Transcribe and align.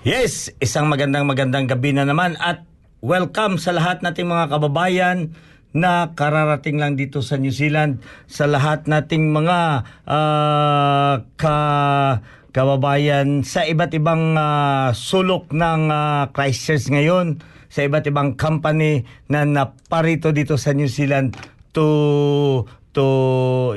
Yes, 0.00 0.48
isang 0.64 0.88
magandang 0.88 1.28
magandang 1.28 1.68
gabi 1.68 1.92
na 1.92 2.08
naman 2.08 2.32
at 2.40 2.64
welcome 3.04 3.60
sa 3.60 3.76
lahat 3.76 4.00
nating 4.00 4.32
mga 4.32 4.48
kababayan 4.48 5.36
na 5.76 6.16
kararating 6.16 6.80
lang 6.80 6.96
dito 6.96 7.20
sa 7.20 7.36
New 7.36 7.52
Zealand 7.52 8.00
sa 8.24 8.48
lahat 8.48 8.88
nating 8.88 9.28
mga 9.28 9.84
ah, 10.08 11.20
ka 11.36 11.58
kababayan 12.48 13.44
sa 13.44 13.68
iba't 13.68 13.92
ibang 13.92 14.40
ah, 14.40 14.96
sulok 14.96 15.52
ng 15.52 15.92
ah, 15.92 16.32
Christchurch 16.32 16.88
ngayon 16.88 17.44
sa 17.68 17.84
iba't 17.84 18.08
ibang 18.08 18.40
company 18.40 19.04
na 19.28 19.44
naparito 19.44 20.32
dito 20.32 20.56
sa 20.56 20.72
New 20.72 20.88
Zealand 20.88 21.36
to 21.76 22.64
to 22.96 23.04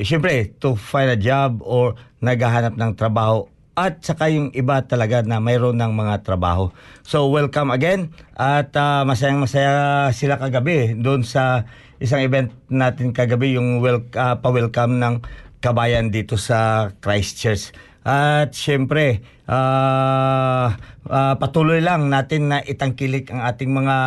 syempre 0.08 0.56
to 0.64 0.80
find 0.80 1.12
a 1.12 1.20
job 1.20 1.60
or 1.68 2.00
naghahanap 2.24 2.80
ng 2.80 2.96
trabaho 2.96 3.44
at 3.74 4.06
saka 4.06 4.30
yung 4.30 4.54
iba 4.54 4.86
talaga 4.86 5.26
na 5.26 5.42
mayroon 5.42 5.82
ng 5.82 5.94
mga 5.94 6.22
trabaho. 6.22 6.70
So 7.02 7.30
welcome 7.34 7.74
again 7.74 8.14
at 8.38 8.70
ah, 8.78 9.02
masayang 9.02 9.42
masaya 9.42 10.10
sila 10.14 10.38
kagabi 10.38 10.94
doon 10.94 11.26
sa 11.26 11.66
isang 11.98 12.22
event 12.22 12.54
natin 12.70 13.16
kagabi 13.16 13.58
yung 13.58 13.82
wel- 13.82 14.10
ah, 14.14 14.38
pa-welcome 14.38 15.02
ng 15.02 15.26
kabayan 15.64 16.14
dito 16.14 16.38
sa 16.38 16.92
Christchurch. 17.02 17.74
At 18.04 18.52
syempre, 18.52 19.24
ah, 19.48 20.76
ah, 21.08 21.34
patuloy 21.40 21.80
lang 21.80 22.12
natin 22.12 22.52
na 22.52 22.60
itangkilik 22.60 23.32
ang 23.32 23.42
ating 23.48 23.72
mga 23.72 23.98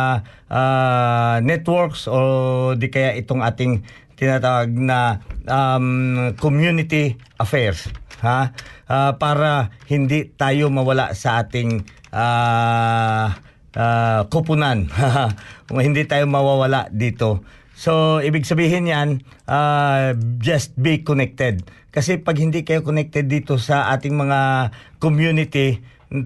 ah, 0.53 1.35
networks 1.41 2.05
o 2.05 2.77
di 2.77 2.93
kaya 2.93 3.17
itong 3.17 3.41
ating 3.41 3.81
tinatawag 4.17 4.73
na 4.73 5.21
um, 5.45 6.33
community 6.41 7.15
affairs 7.37 7.87
ha? 8.21 8.51
Ah, 8.87 9.13
para 9.19 9.69
hindi 9.85 10.31
tayo 10.33 10.73
mawala 10.73 11.13
sa 11.13 11.45
ating 11.45 11.85
ah, 12.09 13.37
ah, 13.77 14.21
kupunan 14.31 14.89
hindi 15.71 16.03
tayo 16.07 16.25
mawawala 16.25 16.89
dito. 16.89 17.45
So 17.77 18.23
ibig 18.25 18.49
sabihin 18.49 18.89
yan 18.89 19.21
ah, 19.45 20.17
just 20.41 20.73
be 20.79 21.05
connected. 21.05 21.61
Kasi 21.93 22.21
pag 22.21 22.37
hindi 22.37 22.61
kayo 22.61 22.85
connected 22.85 23.25
dito 23.25 23.57
sa 23.57 23.89
ating 23.93 24.13
mga 24.13 24.69
community 25.01 25.81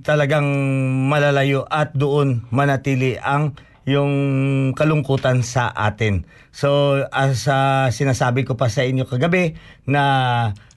talagang 0.06 0.46
malalayo 1.10 1.66
at 1.66 1.96
doon 1.98 2.46
manatili 2.54 3.18
ang 3.18 3.58
yung 3.86 4.14
kalungkutan 4.78 5.42
sa 5.42 5.74
atin. 5.74 6.26
So 6.54 7.02
as 7.10 7.48
ah, 7.50 7.90
sinasabi 7.90 8.46
ko 8.46 8.54
pa 8.60 8.70
sa 8.70 8.86
inyo 8.86 9.08
kagabi 9.08 9.58
na 9.90 10.04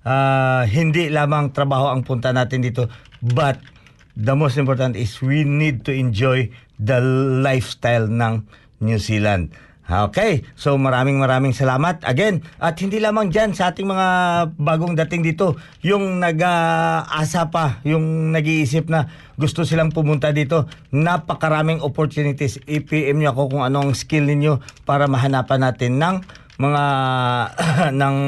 ah, 0.06 0.62
hindi 0.64 1.12
lamang 1.12 1.52
trabaho 1.52 1.92
ang 1.92 2.06
punta 2.06 2.32
natin 2.32 2.64
dito 2.64 2.88
but 3.20 3.60
the 4.14 4.32
most 4.32 4.56
important 4.56 4.94
is 4.94 5.18
we 5.20 5.42
need 5.42 5.82
to 5.84 5.92
enjoy 5.92 6.48
the 6.78 6.98
lifestyle 7.42 8.06
ng 8.06 8.46
New 8.82 8.98
Zealand. 8.98 9.54
Okay, 9.84 10.48
so 10.56 10.80
maraming 10.80 11.20
maraming 11.20 11.52
salamat 11.52 12.00
again. 12.08 12.40
At 12.56 12.80
hindi 12.80 13.04
lamang 13.04 13.28
dyan 13.28 13.52
sa 13.52 13.68
ating 13.68 13.84
mga 13.84 14.08
bagong 14.56 14.96
dating 14.96 15.20
dito, 15.20 15.60
yung 15.84 16.24
nag-aasa 16.24 17.52
pa, 17.52 17.84
yung 17.84 18.32
nag-iisip 18.32 18.88
na 18.88 19.12
gusto 19.36 19.60
silang 19.68 19.92
pumunta 19.92 20.32
dito, 20.32 20.64
napakaraming 20.88 21.84
opportunities. 21.84 22.56
I-PM 22.64 23.20
nyo 23.20 23.36
ako 23.36 23.42
kung 23.52 23.62
ano 23.68 23.84
ang 23.84 23.92
skill 23.92 24.24
ninyo 24.24 24.64
para 24.88 25.04
mahanapan 25.04 25.60
natin 25.68 26.00
ng 26.00 26.16
mga 26.56 26.84
ng 28.00 28.18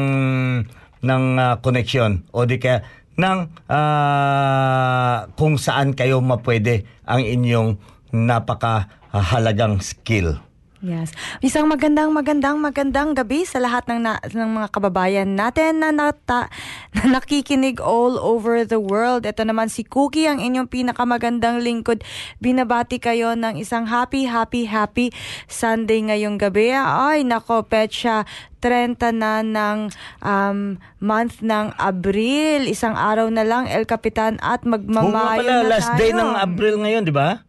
ng 1.08 1.24
ah, 1.40 1.56
connection 1.64 2.20
o 2.36 2.44
di 2.44 2.60
kaya 2.60 2.84
ng 3.16 3.38
ah, 3.72 5.24
kung 5.40 5.56
saan 5.56 5.96
kayo 5.96 6.20
mapwede 6.20 6.84
ang 7.08 7.24
inyong 7.24 7.80
napakahalagang 8.12 9.80
skill. 9.80 10.45
Yes. 10.86 11.10
Isang 11.42 11.66
magandang 11.66 12.14
magandang 12.14 12.62
magandang 12.62 13.18
gabi 13.18 13.42
sa 13.42 13.58
lahat 13.58 13.90
ng, 13.90 14.06
na, 14.06 14.22
ng 14.22 14.50
mga 14.54 14.68
kababayan 14.70 15.26
natin 15.34 15.82
na, 15.82 15.90
nata, 15.90 16.46
na 16.94 17.18
nakikinig 17.18 17.82
all 17.82 18.14
over 18.22 18.62
the 18.62 18.78
world. 18.78 19.26
Ito 19.26 19.42
naman 19.42 19.66
si 19.66 19.82
Cookie, 19.82 20.30
ang 20.30 20.38
inyong 20.38 20.70
pinakamagandang 20.70 21.58
lingkod. 21.58 22.06
Binabati 22.38 23.02
kayo 23.02 23.34
ng 23.34 23.58
isang 23.58 23.90
happy, 23.90 24.30
happy, 24.30 24.70
happy 24.70 25.10
Sunday 25.50 26.06
ngayong 26.06 26.38
gabi. 26.38 26.70
Ay, 26.70 27.26
nako, 27.26 27.66
Petsa, 27.66 28.22
30 28.62 29.10
na 29.10 29.42
ng 29.42 29.90
um, 30.22 30.78
month 31.02 31.42
ng 31.42 31.74
Abril. 31.82 32.70
Isang 32.70 32.94
araw 32.94 33.26
na 33.26 33.42
lang, 33.42 33.66
El 33.66 33.90
Capitan, 33.90 34.38
at 34.38 34.62
magmamayo 34.62 35.42
pala, 35.42 35.66
na 35.66 35.66
last 35.66 35.90
tayo. 35.94 35.98
day 35.98 36.10
ng 36.14 36.30
Abril 36.38 36.78
ngayon, 36.78 37.02
di 37.02 37.14
ba? 37.14 37.45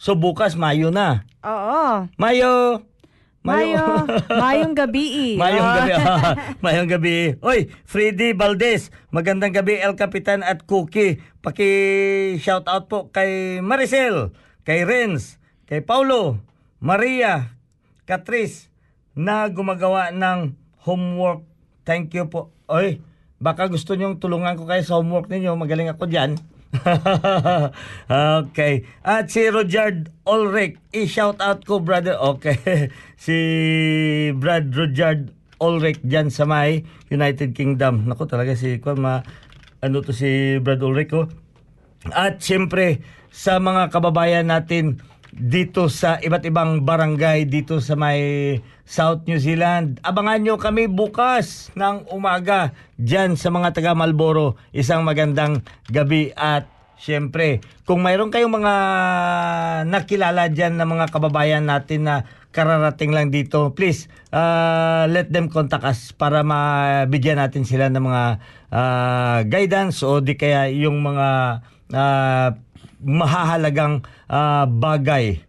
So 0.00 0.16
bukas, 0.16 0.56
Mayo 0.56 0.88
na. 0.88 1.28
Oo. 1.44 2.08
Mayo! 2.16 2.80
Mayo, 3.40 4.04
mayong 4.44 4.72
gabi. 4.72 5.36
Mayong 5.36 5.64
Ah. 5.68 5.76
gabi. 5.76 5.92
Mayong 6.60 6.88
gabi. 6.88 7.16
Oy, 7.40 7.68
Freddy 7.84 8.32
Valdez. 8.32 8.88
Magandang 9.08 9.52
gabi, 9.52 9.76
El 9.76 9.96
Capitan 9.96 10.40
at 10.40 10.64
Cookie. 10.64 11.20
Paki-shout 11.40 12.64
out 12.64 12.88
po 12.88 13.08
kay 13.08 13.60
Maricel, 13.60 14.32
kay 14.60 14.84
Renz, 14.84 15.36
kay 15.64 15.80
Paulo, 15.80 16.40
Maria, 16.80 17.56
Catrice 18.04 18.68
na 19.12 19.48
gumagawa 19.48 20.12
ng 20.12 20.52
homework. 20.84 21.44
Thank 21.84 22.12
you 22.12 22.28
po. 22.28 22.52
Oy, 22.68 23.00
baka 23.36 23.72
gusto 23.72 23.96
nyong 23.96 24.20
tulungan 24.20 24.56
ko 24.56 24.64
kayo 24.64 24.84
sa 24.84 25.00
homework 25.00 25.32
ninyo. 25.32 25.56
Magaling 25.56 25.88
ako 25.88 26.08
dyan. 26.08 26.36
okay. 28.46 28.86
At 29.02 29.26
si 29.26 29.50
Roger 29.50 30.06
Ulrich, 30.22 30.78
i-shout 30.94 31.42
out 31.42 31.66
ko 31.66 31.82
brother. 31.82 32.14
Okay. 32.36 32.88
si 33.24 33.36
Brad 34.38 34.70
Roger 34.70 35.26
Ulrich 35.60 36.00
dyan 36.06 36.30
sa 36.30 36.46
may 36.46 36.86
United 37.10 37.52
Kingdom. 37.52 38.06
Naku 38.06 38.24
talaga 38.30 38.54
si 38.54 38.78
Kwan 38.78 39.02
ma 39.02 39.14
ano 39.82 40.00
to 40.00 40.14
si 40.14 40.56
Brad 40.62 40.80
Ulrich 40.80 41.10
ko. 41.10 41.26
At 42.08 42.40
siyempre 42.40 43.02
sa 43.28 43.60
mga 43.60 43.92
kababayan 43.92 44.48
natin 44.48 45.04
dito 45.30 45.86
sa 45.86 46.18
iba't 46.18 46.42
ibang 46.46 46.82
barangay 46.82 47.46
dito 47.46 47.78
sa 47.78 47.94
may 47.94 48.58
South 48.82 49.26
New 49.30 49.38
Zealand. 49.38 50.02
Abangan 50.02 50.42
nyo 50.42 50.54
kami 50.58 50.90
bukas 50.90 51.70
ng 51.78 52.10
umaga 52.10 52.74
dyan 52.98 53.38
sa 53.38 53.54
mga 53.54 53.70
taga 53.74 53.94
Malboro. 53.94 54.58
Isang 54.74 55.06
magandang 55.06 55.62
gabi 55.88 56.34
at 56.34 56.80
Siyempre, 57.00 57.64
kung 57.88 58.04
mayroon 58.04 58.28
kayong 58.28 58.60
mga 58.60 58.74
nakilala 59.88 60.52
dyan 60.52 60.76
na 60.76 60.84
mga 60.84 61.08
kababayan 61.08 61.64
natin 61.64 62.04
na 62.04 62.28
kararating 62.52 63.08
lang 63.08 63.32
dito, 63.32 63.72
please, 63.72 64.04
uh, 64.36 65.08
let 65.08 65.32
them 65.32 65.48
contact 65.48 65.80
us 65.80 66.12
para 66.12 66.44
mabigyan 66.44 67.40
natin 67.40 67.64
sila 67.64 67.88
ng 67.88 68.04
mga 68.04 68.24
uh, 68.68 69.38
guidance 69.48 70.04
o 70.04 70.20
di 70.20 70.36
kaya 70.36 70.68
yung 70.68 71.00
mga 71.00 71.28
uh, 71.88 72.48
mahahalagang 73.00 74.04
uh, 74.30 74.64
bagay 74.70 75.42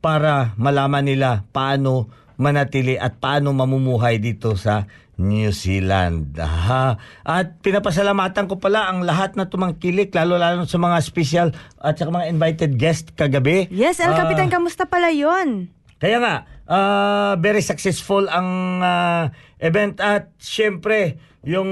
para 0.00 0.56
malaman 0.56 1.04
nila 1.04 1.44
paano 1.52 2.08
manatili 2.40 2.96
at 2.96 3.20
paano 3.20 3.52
mamumuhay 3.52 4.16
dito 4.16 4.56
sa 4.56 4.88
New 5.16 5.48
Zealand. 5.48 6.36
Aha. 6.36 7.00
At 7.24 7.64
pinapasalamatan 7.64 8.52
ko 8.52 8.60
pala 8.60 8.92
ang 8.92 9.00
lahat 9.00 9.32
na 9.32 9.48
tumangkilik, 9.48 10.12
lalo-lalo 10.12 10.68
sa 10.68 10.76
mga 10.76 10.96
special 11.00 11.48
at 11.80 11.96
sa 11.96 12.12
mga 12.12 12.28
invited 12.28 12.76
guest 12.76 13.16
kagabi. 13.16 13.64
Yes, 13.72 13.96
El 13.96 14.12
Ah, 14.12 14.24
Capitan, 14.24 14.52
kamusta 14.52 14.84
pala 14.84 15.08
yon? 15.16 15.72
Kaya 15.96 16.20
nga, 16.20 16.34
ah, 16.68 17.32
very 17.40 17.64
successful 17.64 18.28
ang 18.28 18.80
ah, 18.84 19.32
event 19.60 19.96
at 20.00 20.28
syempre, 20.36 21.16
yung 21.46 21.70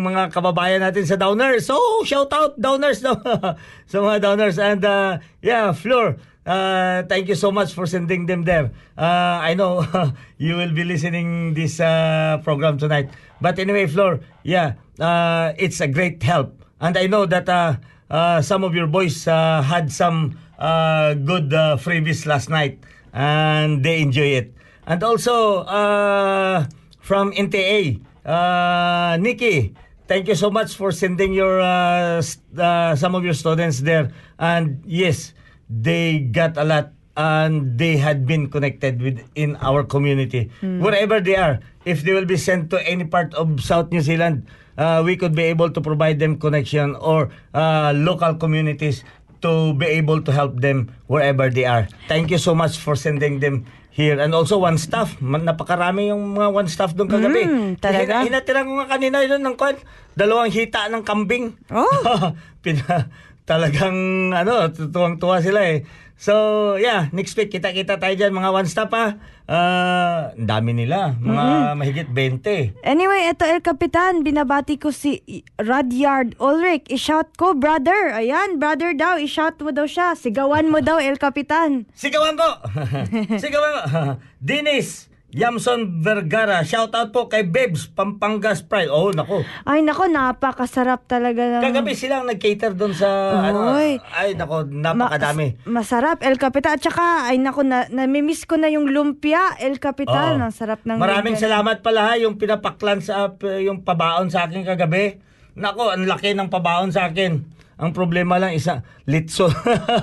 mga 0.00 0.32
kababayan 0.32 0.80
natin 0.80 1.04
sa 1.04 1.20
Downers. 1.20 1.68
So, 1.68 1.76
shout 2.08 2.32
out 2.32 2.56
Downers 2.56 3.04
daw. 3.04 3.20
sa 3.92 3.96
mga 4.00 4.16
Downers. 4.24 4.56
And 4.56 4.80
uh, 4.80 5.20
yeah, 5.44 5.76
Flor, 5.76 6.16
uh, 6.48 7.04
thank 7.04 7.28
you 7.28 7.36
so 7.36 7.52
much 7.52 7.76
for 7.76 7.84
sending 7.84 8.24
them 8.24 8.48
there. 8.48 8.72
Uh, 8.96 9.44
I 9.44 9.52
know 9.52 9.84
you 10.40 10.56
will 10.56 10.72
be 10.72 10.88
listening 10.88 11.52
this 11.52 11.84
uh, 11.84 12.40
program 12.40 12.80
tonight. 12.80 13.12
But 13.44 13.60
anyway, 13.60 13.92
Flor, 13.92 14.24
yeah, 14.40 14.80
uh, 14.96 15.52
it's 15.60 15.84
a 15.84 15.86
great 15.86 16.24
help. 16.24 16.56
And 16.80 16.96
I 16.96 17.12
know 17.12 17.28
that 17.28 17.44
uh, 17.52 17.76
uh, 18.08 18.40
some 18.40 18.64
of 18.64 18.72
your 18.74 18.88
boys 18.88 19.28
uh, 19.28 19.60
had 19.60 19.92
some 19.92 20.40
uh, 20.58 21.12
good 21.12 21.52
uh, 21.52 21.76
freebies 21.76 22.24
last 22.24 22.48
night 22.48 22.80
and 23.16 23.80
they 23.80 24.04
enjoy 24.04 24.36
it. 24.36 24.52
And 24.86 25.02
also 25.02 25.64
uh, 25.64 26.68
from 27.00 27.32
NTA, 27.32 28.04
uh, 28.28 29.16
Nikki, 29.16 29.74
thank 30.06 30.28
you 30.28 30.36
so 30.36 30.52
much 30.52 30.76
for 30.76 30.92
sending 30.92 31.32
your 31.32 31.58
uh, 31.58 32.22
uh, 32.60 32.94
some 32.94 33.16
of 33.16 33.24
your 33.24 33.34
students 33.34 33.80
there. 33.80 34.12
And 34.38 34.84
yes, 34.84 35.32
they 35.66 36.20
got 36.20 36.60
a 36.60 36.64
lot 36.64 36.92
and 37.16 37.80
they 37.80 37.96
had 37.96 38.28
been 38.28 38.52
connected 38.52 39.00
with 39.00 39.24
in 39.34 39.56
our 39.64 39.82
community 39.82 40.52
wherever 40.60 41.18
they 41.18 41.34
are. 41.34 41.58
If 41.88 42.04
they 42.04 42.12
will 42.12 42.28
be 42.28 42.36
sent 42.36 42.68
to 42.70 42.78
any 42.86 43.08
part 43.08 43.32
of 43.32 43.64
South 43.64 43.90
New 43.90 44.02
Zealand, 44.04 44.44
uh, 44.76 45.02
we 45.04 45.16
could 45.16 45.34
be 45.34 45.42
able 45.44 45.70
to 45.70 45.80
provide 45.80 46.18
them 46.18 46.36
connection 46.36 46.94
or 46.96 47.30
uh, 47.54 47.92
local 47.96 48.34
communities 48.34 49.04
to 49.40 49.74
be 49.74 49.86
able 49.96 50.20
to 50.20 50.30
help 50.30 50.60
them 50.60 50.92
wherever 51.06 51.48
they 51.48 51.64
are. 51.64 51.88
Thank 52.06 52.30
you 52.30 52.38
so 52.38 52.54
much 52.54 52.76
for 52.76 52.94
sending 52.94 53.40
them 53.40 53.66
here. 53.90 54.20
And 54.20 54.36
also 54.36 54.60
one 54.60 54.76
staff. 54.76 55.16
Napakarami 55.20 56.12
yung 56.12 56.36
mga 56.36 56.48
one 56.52 56.68
staff 56.68 56.92
doon 56.92 57.08
kagabi. 57.08 57.48
Mm, 57.48 57.70
talaga? 57.80 58.20
Hina- 58.20 58.44
Hinatira 58.44 58.68
ko 58.68 58.76
nga 58.76 58.88
kanina 58.92 59.24
yun 59.24 59.40
ng 59.40 59.56
kwan. 59.56 59.80
Dalawang 60.12 60.52
hita 60.52 60.92
ng 60.92 61.02
kambing. 61.02 61.56
Oh. 61.72 61.88
Pina, 62.64 63.08
talagang 63.48 63.96
ano, 64.32 64.68
tuwang-tuwa 64.68 65.40
sila 65.40 65.64
eh. 65.64 65.88
So, 66.16 66.74
yeah, 66.80 67.12
next 67.12 67.36
week 67.36 67.52
kita-kita 67.52 68.00
tayo 68.00 68.14
dyan 68.16 68.32
mga 68.32 68.48
one 68.48 68.64
stop 68.64 68.96
ha. 68.96 69.20
Ah, 69.46 70.32
ang 70.32 70.48
dami 70.48 70.72
nila, 70.74 71.14
mga 71.20 71.76
mahigit 71.76 72.08
20. 72.10 72.82
Anyway, 72.82 73.30
ito 73.30 73.44
El 73.46 73.62
Capitan, 73.62 74.24
binabati 74.24 74.80
ko 74.80 74.90
si 74.90 75.22
Rudyard 75.60 76.34
Ulrich. 76.40 76.88
I-shout 76.90 77.36
ko, 77.38 77.52
brother. 77.54 78.16
Ayan, 78.16 78.58
brother 78.58 78.96
daw. 78.96 79.20
I-shout 79.20 79.60
mo 79.62 79.70
daw 79.70 79.84
siya. 79.84 80.16
Sigawan 80.18 80.72
mo 80.72 80.80
daw, 80.82 80.98
El 80.98 81.20
Capitan. 81.20 81.84
Sigawan 81.94 82.34
ko! 82.34 82.48
Sigawan 83.42 83.70
ko! 83.70 83.82
Dennis 84.48 85.06
Yamson 85.36 86.00
Vergara, 86.00 86.64
shout 86.64 86.90
out 86.90 87.12
po 87.12 87.28
kay 87.28 87.44
Babes 87.44 87.84
Pampangas 87.86 88.64
Pride. 88.64 88.88
Oh, 88.88 89.12
nako. 89.12 89.44
Ay, 89.62 89.84
nako, 89.84 90.08
napakasarap 90.08 91.04
talaga. 91.04 91.60
ng- 91.60 91.62
Kagabi 91.62 91.92
silang 91.92 92.24
nag-cater 92.24 92.72
doon 92.72 92.96
sa 92.96 93.08
ano. 93.44 93.76
Oy. 93.76 94.00
Ay, 94.08 94.32
nako, 94.32 94.64
Ma- 94.64 94.96
napakadami. 94.96 95.60
masarap, 95.62 96.24
El 96.24 96.40
Capitan. 96.40 96.72
At 96.72 96.80
saka, 96.80 97.28
ay 97.28 97.36
nako, 97.36 97.60
na, 97.62 97.84
namimiss 97.86 98.42
ko 98.42 98.56
na 98.56 98.66
yung 98.66 98.88
lumpia, 98.88 99.52
El 99.58 99.76
Capitan. 99.76 100.40
Oo. 100.40 100.48
Ang 100.48 100.56
sarap 100.56 100.80
ng 100.82 100.96
Maraming 100.96 101.36
lumpia. 101.36 101.44
salamat 101.44 101.84
pala 101.84 102.00
ha, 102.02 102.12
yung 102.16 102.40
pinapaklan 102.40 103.04
sa 103.04 103.28
uh, 103.28 103.60
yung 103.60 103.84
pabaon 103.84 104.32
sa 104.32 104.48
akin 104.48 104.64
kagabi. 104.64 105.20
Nako, 105.52 105.90
ang 105.90 106.08
laki 106.08 106.32
ng 106.32 106.48
pabaon 106.48 106.88
sa 106.88 107.12
akin. 107.12 107.44
Ang 107.76 107.92
problema 107.92 108.40
lang 108.40 108.56
isa, 108.56 108.80
litso. 109.04 109.52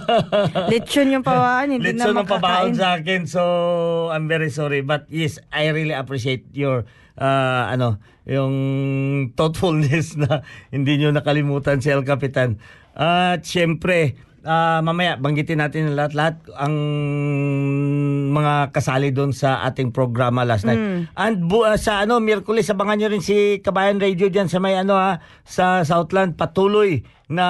Lechon 0.72 1.10
yung 1.10 1.26
pawaan, 1.26 1.74
hindi 1.74 1.90
litso 1.90 2.14
na 2.14 2.22
ng 2.22 2.30
pabaon 2.30 2.70
makakain. 2.70 2.78
sa 2.78 2.88
akin. 3.02 3.22
So, 3.26 3.42
I'm 4.14 4.30
very 4.30 4.54
sorry. 4.54 4.86
But 4.86 5.10
yes, 5.10 5.42
I 5.50 5.74
really 5.74 5.98
appreciate 5.98 6.46
your 6.54 6.86
uh, 7.18 7.64
ano, 7.74 7.98
yung 8.30 8.54
thoughtfulness 9.34 10.14
na 10.22 10.46
hindi 10.70 11.02
nyo 11.02 11.10
nakalimutan 11.10 11.82
si 11.82 11.90
El 11.90 12.06
Capitan. 12.06 12.62
At 12.94 13.42
syempre, 13.42 14.22
ah, 14.44 14.80
mamaya 14.80 15.16
banggitin 15.16 15.60
natin 15.60 15.96
lahat-lahat 15.96 16.40
ang 16.54 16.76
mga 18.30 18.74
kasali 18.74 19.10
doon 19.10 19.32
sa 19.32 19.62
ating 19.64 19.90
programa 19.90 20.44
last 20.44 20.66
night. 20.66 20.80
And 21.14 21.46
bu- 21.46 21.64
ah, 21.64 21.78
sa 21.78 22.02
ano, 22.02 22.18
Miyerkules, 22.18 22.68
abangan 22.68 22.98
nyo 22.98 23.08
rin 23.10 23.22
si 23.22 23.60
Kabayan 23.60 23.98
Radio 23.98 24.28
diyan 24.28 24.48
sa 24.48 24.58
may 24.58 24.74
ano 24.74 24.96
ha, 24.96 25.20
sa 25.44 25.82
Southland 25.84 26.34
patuloy 26.34 27.02
na 27.28 27.46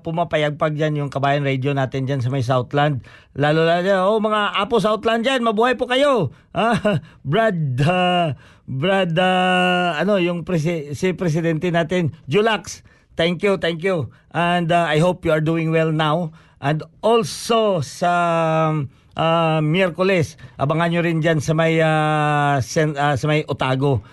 pumapayagpag 0.00 0.74
dyan 0.74 0.96
yung 0.96 1.10
Kabayan 1.10 1.44
Radio 1.44 1.72
natin 1.72 2.06
dyan 2.06 2.22
sa 2.22 2.30
may 2.30 2.40
Southland. 2.40 3.04
Lalo 3.34 3.62
lalo, 3.62 4.08
oh 4.08 4.18
mga 4.18 4.56
Apo 4.56 4.78
Southland 4.78 5.22
dyan, 5.22 5.42
mabuhay 5.42 5.74
po 5.74 5.84
kayo. 5.84 6.30
Ah, 6.56 6.80
Brad, 7.20 7.76
ah, 7.84 8.32
Brad, 8.64 9.12
ah, 9.12 10.00
ano, 10.00 10.16
yung 10.16 10.40
presi- 10.40 10.96
si 10.96 11.12
presidente 11.12 11.68
natin, 11.68 12.16
Julax. 12.24 12.80
Thank 13.16 13.42
you, 13.42 13.56
thank 13.56 13.80
you. 13.82 14.12
And 14.30 14.68
uh, 14.70 14.84
I 14.84 15.00
hope 15.00 15.24
you 15.24 15.32
are 15.32 15.40
doing 15.40 15.72
well 15.72 15.90
now. 15.90 16.36
And 16.60 16.84
also 17.00 17.80
sa 17.80 18.12
ah, 19.16 19.58
Miyerkules. 19.64 20.36
Abangan 20.60 20.92
nyo 20.92 21.00
rin 21.00 21.24
dyan 21.24 21.40
sa 21.40 21.56
may, 21.56 21.80
ah, 21.80 22.60
sen- 22.60 22.96
ah, 22.96 23.16
sa 23.16 23.24
may 23.26 23.42
Otago. 23.48 24.04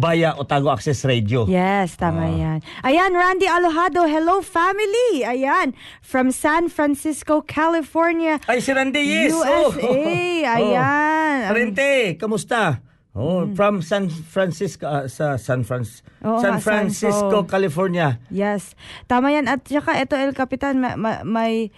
Via 0.00 0.32
Otago 0.40 0.72
Access 0.72 1.04
Radio. 1.04 1.44
Yes, 1.44 2.00
tama 2.00 2.26
yan. 2.32 2.58
Ayan, 2.80 3.12
Randy 3.12 3.44
Alojado, 3.44 4.08
hello 4.08 4.40
family! 4.40 5.22
Ayan, 5.28 5.76
from 6.00 6.32
San 6.32 6.72
Francisco, 6.72 7.44
California, 7.44 8.40
Ay, 8.48 8.64
si 8.64 8.72
Randy, 8.72 9.04
yes. 9.04 9.36
USA. 9.36 9.52
Oh. 9.86 10.56
Ayan. 10.56 11.38
Oh. 11.44 11.48
Parente, 11.52 12.16
kamusta? 12.16 12.80
Oh, 13.16 13.48
from 13.56 13.80
San 13.80 14.12
Francisco 14.12 14.84
ah, 14.84 15.08
sa 15.08 15.40
San 15.40 15.64
Francisco 15.64 16.04
San 16.20 16.60
San- 16.60 16.60
Francisco, 16.60 17.42
oh. 17.42 17.48
California. 17.48 18.20
Yes. 18.28 18.76
Tama 19.08 19.32
yan. 19.32 19.48
At 19.48 19.64
saka 19.64 19.96
ito, 19.96 20.12
El 20.20 20.36
Capitan, 20.36 20.76
ma- 20.84 21.00
ma- 21.00 21.24
may... 21.24 21.72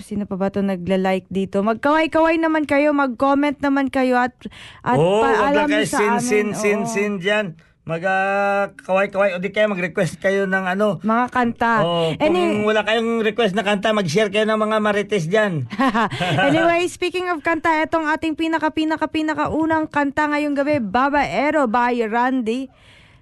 Sino 0.00 0.24
pa 0.24 0.40
ba 0.40 0.48
ito 0.48 0.64
nagla-like 0.64 1.28
dito? 1.28 1.60
Magkaway-kaway 1.60 2.40
naman 2.40 2.64
kayo, 2.64 2.96
mag-comment 2.96 3.60
naman 3.60 3.92
kayo 3.92 4.16
at, 4.16 4.32
at 4.80 4.96
oh, 4.96 5.20
paalam 5.20 5.68
sa 5.84 6.00
sin, 6.00 6.08
amin. 6.16 6.24
sin, 6.24 6.46
sin, 6.56 6.78
Oo. 6.80 6.88
sin 6.88 7.12
dyan. 7.20 7.46
Mag 7.86 8.02
ah, 8.02 8.74
kaway-kaway 8.82 9.38
o 9.38 9.38
di 9.38 9.54
kaya 9.54 9.70
mag-request 9.70 10.18
kayo 10.18 10.42
ng 10.42 10.64
ano. 10.66 10.98
Mga 11.06 11.26
kanta. 11.30 11.86
Oh, 11.86 12.10
kung 12.18 12.34
Any- 12.34 12.66
wala 12.66 12.82
kayong 12.82 13.22
request 13.22 13.54
na 13.54 13.62
kanta, 13.62 13.94
mag-share 13.94 14.26
kayo 14.26 14.42
ng 14.42 14.58
mga 14.58 14.76
marites 14.82 15.30
dyan. 15.30 15.70
anyway, 16.50 16.82
speaking 16.90 17.30
of 17.30 17.46
kanta, 17.46 17.86
itong 17.86 18.10
ating 18.10 18.34
pinaka-pinaka-pinaka 18.34 19.54
unang 19.54 19.86
kanta 19.86 20.26
ngayong 20.26 20.58
gabi, 20.58 20.82
Babaero 20.82 21.70
by 21.70 21.94
Randy 22.10 22.66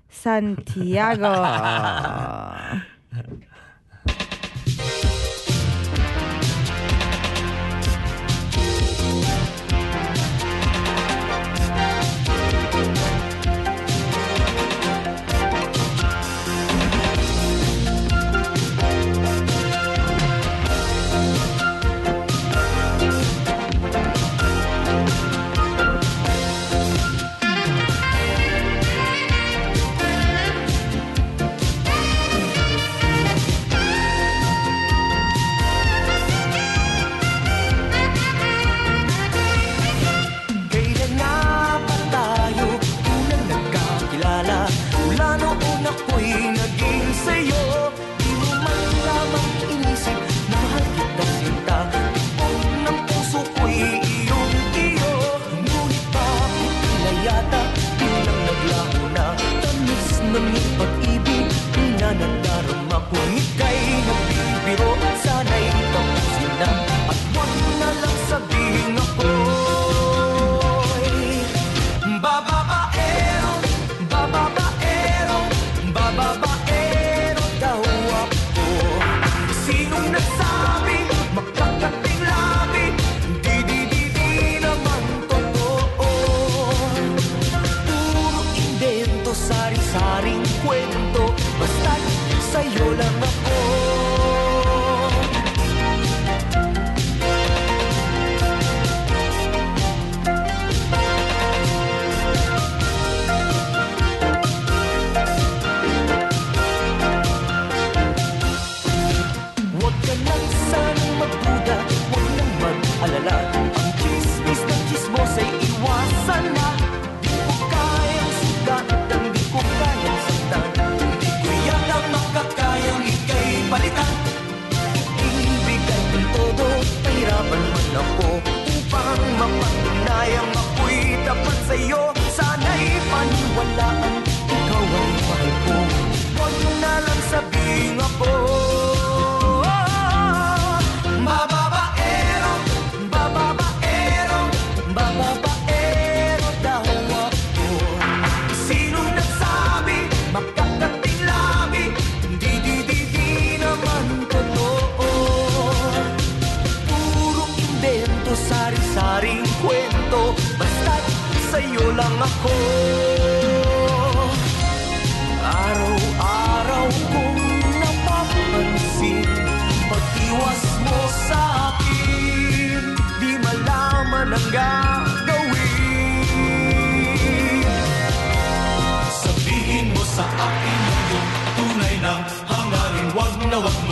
Santiago. 0.09 1.29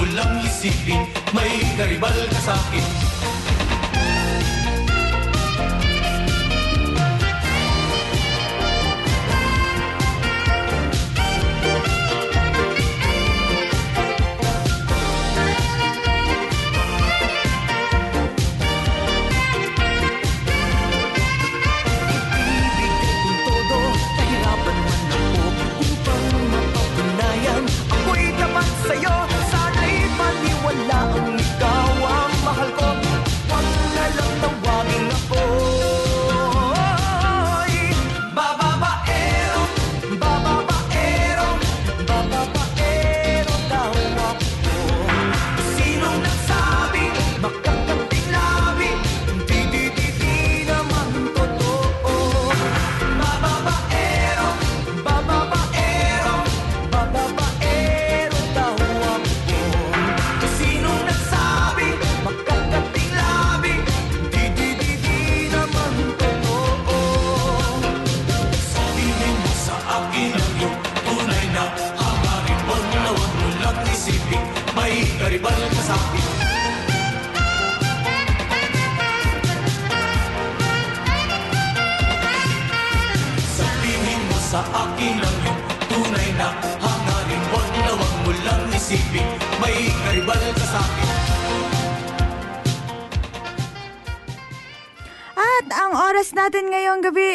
na 0.03 0.11
wag 0.11 0.11
mo 0.11 0.17
lang 0.19 0.43
isipin 0.43 1.03
May 1.35 1.63
karibal 1.79 2.17
ka 2.31 2.41
sa 2.43 2.55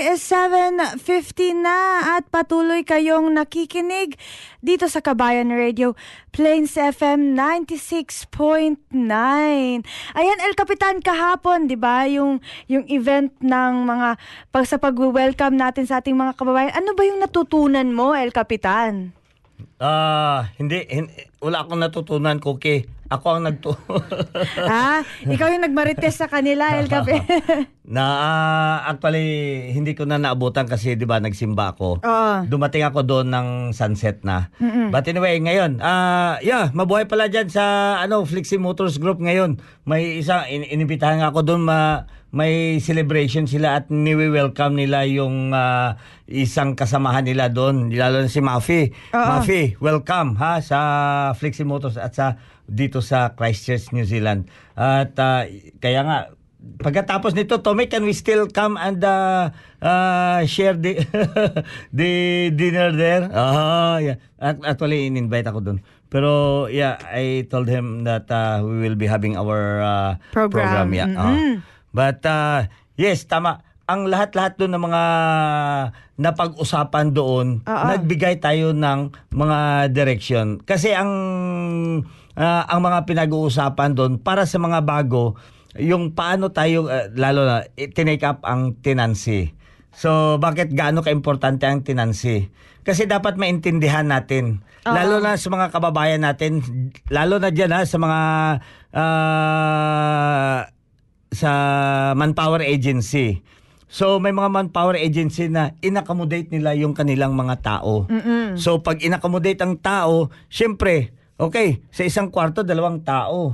is 0.08 0.24
7.50 0.24 1.68
na 1.68 2.16
at 2.16 2.32
patuloy 2.32 2.88
kayong 2.88 3.36
nakikinig 3.36 4.16
dito 4.64 4.88
sa 4.88 5.04
Kabayan 5.04 5.52
Radio 5.52 6.00
Plains 6.32 6.80
FM 6.80 7.36
96.9. 7.36 8.88
Ayan, 10.16 10.40
El 10.48 10.56
Capitan, 10.56 11.04
kahapon, 11.04 11.68
di 11.68 11.76
ba, 11.76 12.08
yung, 12.08 12.40
yung 12.72 12.88
event 12.88 13.36
ng 13.44 13.74
mga, 13.84 14.16
pag 14.48 14.64
sa 14.64 14.80
pag-welcome 14.80 15.60
natin 15.60 15.84
sa 15.84 16.00
ating 16.00 16.16
mga 16.16 16.40
kababayan, 16.40 16.72
ano 16.72 16.96
ba 16.96 17.04
yung 17.04 17.20
natutunan 17.20 17.92
mo, 17.92 18.16
El 18.16 18.32
Capitan? 18.32 19.12
Ah, 19.76 20.56
hindi, 20.56 20.88
hin- 20.88 21.12
wala 21.38 21.64
akong 21.64 21.82
natutunan, 21.82 22.42
Cookie. 22.42 22.90
Ako 23.08 23.40
ang 23.40 23.48
nagtu... 23.48 23.72
ah, 24.68 25.00
ikaw 25.24 25.48
yung 25.48 25.64
nagmarites 25.64 26.20
sa 26.20 26.28
kanila, 26.28 26.76
El 26.76 26.92
Capitan. 26.92 27.70
na 27.88 28.04
ah, 28.04 28.78
actually, 28.92 29.72
hindi 29.72 29.96
ko 29.96 30.04
na 30.04 30.20
naabutan 30.20 30.68
kasi, 30.68 31.00
di 31.00 31.08
ba, 31.08 31.24
nagsimba 31.24 31.72
ako. 31.78 32.04
Oo. 32.04 32.36
Dumating 32.52 32.84
ako 32.84 33.08
doon 33.08 33.32
ng 33.32 33.48
sunset 33.72 34.28
na. 34.28 34.52
But 34.92 35.08
anyway, 35.08 35.40
ngayon, 35.40 35.80
ah 35.80 36.36
yeah, 36.44 36.68
mabuhay 36.76 37.08
pala 37.08 37.32
dyan 37.32 37.48
sa 37.48 37.96
ano, 38.04 38.28
Flixie 38.28 38.60
Motors 38.60 39.00
Group 39.00 39.24
ngayon. 39.24 39.56
May 39.88 40.20
isa, 40.20 40.44
in- 40.52 40.68
inibitahan 40.68 41.24
nga 41.24 41.32
ako 41.32 41.48
doon, 41.48 41.64
ma- 41.64 42.12
may 42.36 42.78
celebration 42.84 43.48
sila 43.48 43.80
at 43.80 43.88
niwi-welcome 43.88 44.76
nila 44.76 45.08
yung 45.08 45.56
ah, 45.56 45.96
isang 46.28 46.76
kasamahan 46.76 47.24
nila 47.24 47.48
doon, 47.48 47.88
lalo 47.96 48.24
na 48.24 48.30
si 48.30 48.44
Mafi. 48.44 48.92
Oo. 49.16 49.24
Mafi, 49.40 49.80
welcome 49.80 50.36
ha 50.36 50.60
sa 50.60 50.80
Flixie 51.40 51.64
Motors 51.68 51.96
at 51.96 52.12
sa 52.12 52.36
dito 52.68 53.00
sa 53.00 53.32
Christchurch, 53.32 53.96
New 53.96 54.04
Zealand. 54.04 54.52
At 54.76 55.16
ah, 55.18 55.48
kaya 55.80 56.04
nga 56.04 56.18
pagkatapos 56.84 57.32
nito, 57.32 57.64
Tommy, 57.64 57.88
can 57.88 58.04
we 58.04 58.12
still 58.12 58.52
come 58.52 58.76
and 58.76 59.00
uh, 59.00 59.50
uh, 59.80 60.44
share 60.44 60.76
the 60.76 61.00
the 61.96 62.12
dinner 62.52 62.92
there? 62.92 63.32
Ah, 63.32 64.04
yeah. 64.04 64.20
Actually, 64.42 65.08
in-invite 65.08 65.48
ako 65.48 65.64
doon. 65.64 65.80
Pero 66.08 66.66
yeah, 66.68 67.00
I 67.08 67.48
told 67.52 67.68
him 67.68 68.04
that 68.08 68.32
uh, 68.32 68.64
we 68.64 68.80
will 68.84 68.96
be 69.00 69.08
having 69.08 69.36
our 69.36 69.80
uh, 69.80 70.12
Program. 70.32 70.92
Yeah. 70.92 71.08
Mhm. 71.12 71.20
Ah. 71.20 71.40
But 71.92 72.24
uh, 72.28 72.68
yes, 72.98 73.28
tama. 73.28 73.64
Ang 73.88 74.12
lahat-lahat 74.12 74.60
doon 74.60 74.76
ng 74.76 74.84
mga 74.84 75.04
napag-usapan 76.20 77.14
doon, 77.14 77.64
Oo. 77.64 77.86
nagbigay 77.88 78.42
tayo 78.44 78.76
ng 78.76 79.16
mga 79.32 79.88
direction. 79.94 80.60
Kasi 80.60 80.92
ang 80.92 81.12
ah, 82.38 82.64
ang 82.70 82.80
mga 82.82 83.06
pinag-uusapan 83.06 83.98
doon 83.98 84.12
para 84.22 84.46
sa 84.50 84.62
mga 84.62 84.86
bago, 84.86 85.38
yung 85.78 86.14
paano 86.18 86.50
tayo 86.54 86.90
ah, 86.90 87.10
lalo 87.14 87.46
na 87.46 87.56
eh, 87.78 87.90
tinake 87.90 88.26
up 88.26 88.42
ang 88.44 88.78
tenancy. 88.82 89.54
So 89.94 90.38
bakit 90.38 90.74
gaano 90.74 91.02
ka-importante 91.02 91.66
ang 91.66 91.82
tenancy? 91.82 92.50
Kasi 92.86 93.04
dapat 93.04 93.36
maintindihan 93.36 94.08
natin. 94.08 94.64
Lalo 94.88 95.20
na 95.20 95.36
sa 95.36 95.52
mga 95.52 95.76
kababayan 95.76 96.24
natin, 96.24 96.64
lalo 97.12 97.44
na 97.44 97.52
diyan 97.52 97.76
ha 97.76 97.84
sa 97.84 98.00
mga 98.00 98.20
ah, 98.96 100.07
sa 101.38 101.52
manpower 102.18 102.66
agency. 102.66 103.46
So 103.88 104.18
may 104.18 104.34
mga 104.34 104.50
manpower 104.50 104.98
agency 104.98 105.48
na 105.48 105.78
inaccommodate 105.86 106.50
nila 106.50 106.74
yung 106.74 106.98
kanilang 106.98 107.38
mga 107.38 107.62
tao. 107.62 108.10
So 108.58 108.82
pag 108.82 109.00
inaccommodate 109.00 109.62
ang 109.62 109.78
tao, 109.78 110.34
syempre, 110.50 111.14
okay, 111.38 111.86
sa 111.94 112.04
isang 112.04 112.34
kwarto 112.34 112.66
dalawang 112.66 113.06
tao. 113.06 113.54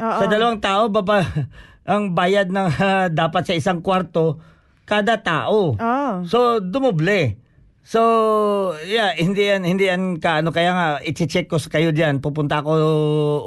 Oo. 0.00 0.18
Sa 0.18 0.24
dalawang 0.24 0.58
tao 0.58 0.88
baba 0.88 1.22
ang 1.92 2.16
bayad 2.16 2.48
ng 2.48 2.68
dapat 3.20 3.42
sa 3.44 3.54
isang 3.54 3.84
kwarto 3.84 4.40
kada 4.88 5.20
tao. 5.20 5.76
Oh. 5.76 6.12
So 6.24 6.64
dumoble. 6.64 7.48
So, 7.88 8.76
yeah, 8.84 9.16
hindi 9.16 9.48
yan, 9.48 9.64
hindi 9.64 9.88
yan 9.88 10.20
ka, 10.20 10.44
ano, 10.44 10.52
kaya 10.52 10.76
nga, 10.76 10.86
i-check 11.00 11.48
ko 11.48 11.56
sa 11.56 11.72
kayo 11.72 11.88
diyan. 11.88 12.20
Pupunta 12.20 12.60
ako 12.60 12.76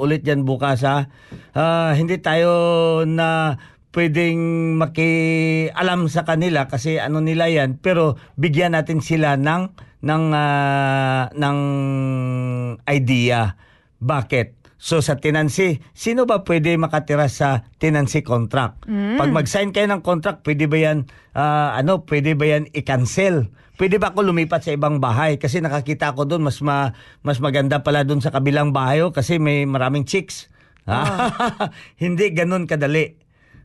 ulit 0.02 0.26
diyan 0.26 0.42
bukas, 0.42 0.82
ha. 0.82 1.06
Ah, 1.54 1.94
hindi 1.94 2.18
tayo 2.18 2.50
na 3.06 3.54
pwedeng 3.92 4.40
makialam 4.80 6.08
sa 6.08 6.24
kanila 6.24 6.66
kasi 6.66 6.96
ano 6.96 7.20
nila 7.20 7.48
yan, 7.52 7.78
pero 7.78 8.16
bigyan 8.40 8.72
natin 8.72 9.04
sila 9.04 9.36
ng, 9.36 9.72
ng, 10.02 10.24
ah, 10.32 11.28
ng 11.32 11.58
idea. 12.88 13.54
Bakit? 14.02 14.62
So 14.82 14.98
sa 14.98 15.14
tenancy, 15.14 15.78
sino 15.94 16.26
ba 16.26 16.42
pwede 16.42 16.74
makatira 16.74 17.30
sa 17.30 17.70
tenancy 17.78 18.26
contract? 18.26 18.82
Pag 19.14 19.30
mag-sign 19.30 19.70
kayo 19.70 19.86
ng 19.86 20.02
contract, 20.02 20.42
pwede 20.42 20.66
ba 20.66 20.74
yan, 20.74 21.06
ah, 21.38 21.78
ano, 21.78 22.02
pwede 22.08 22.34
ba 22.34 22.50
yan 22.50 22.66
i-cancel? 22.74 23.54
Pwede 23.78 24.02
ba 24.02 24.10
ako 24.10 24.26
lumipat 24.26 24.66
sa 24.66 24.74
ibang 24.74 24.98
bahay? 24.98 25.38
Kasi 25.38 25.62
nakakita 25.62 26.18
ko 26.18 26.26
doon, 26.26 26.42
mas, 26.42 26.58
ma, 26.66 26.98
mas 27.22 27.38
maganda 27.38 27.86
pala 27.86 28.02
doon 28.02 28.18
sa 28.18 28.34
kabilang 28.34 28.74
bahay 28.74 29.06
oh, 29.06 29.14
kasi 29.14 29.38
may 29.38 29.62
maraming 29.70 30.02
chicks. 30.02 30.50
Hindi 32.02 32.34
ganun 32.34 32.66
kadali. 32.66 33.21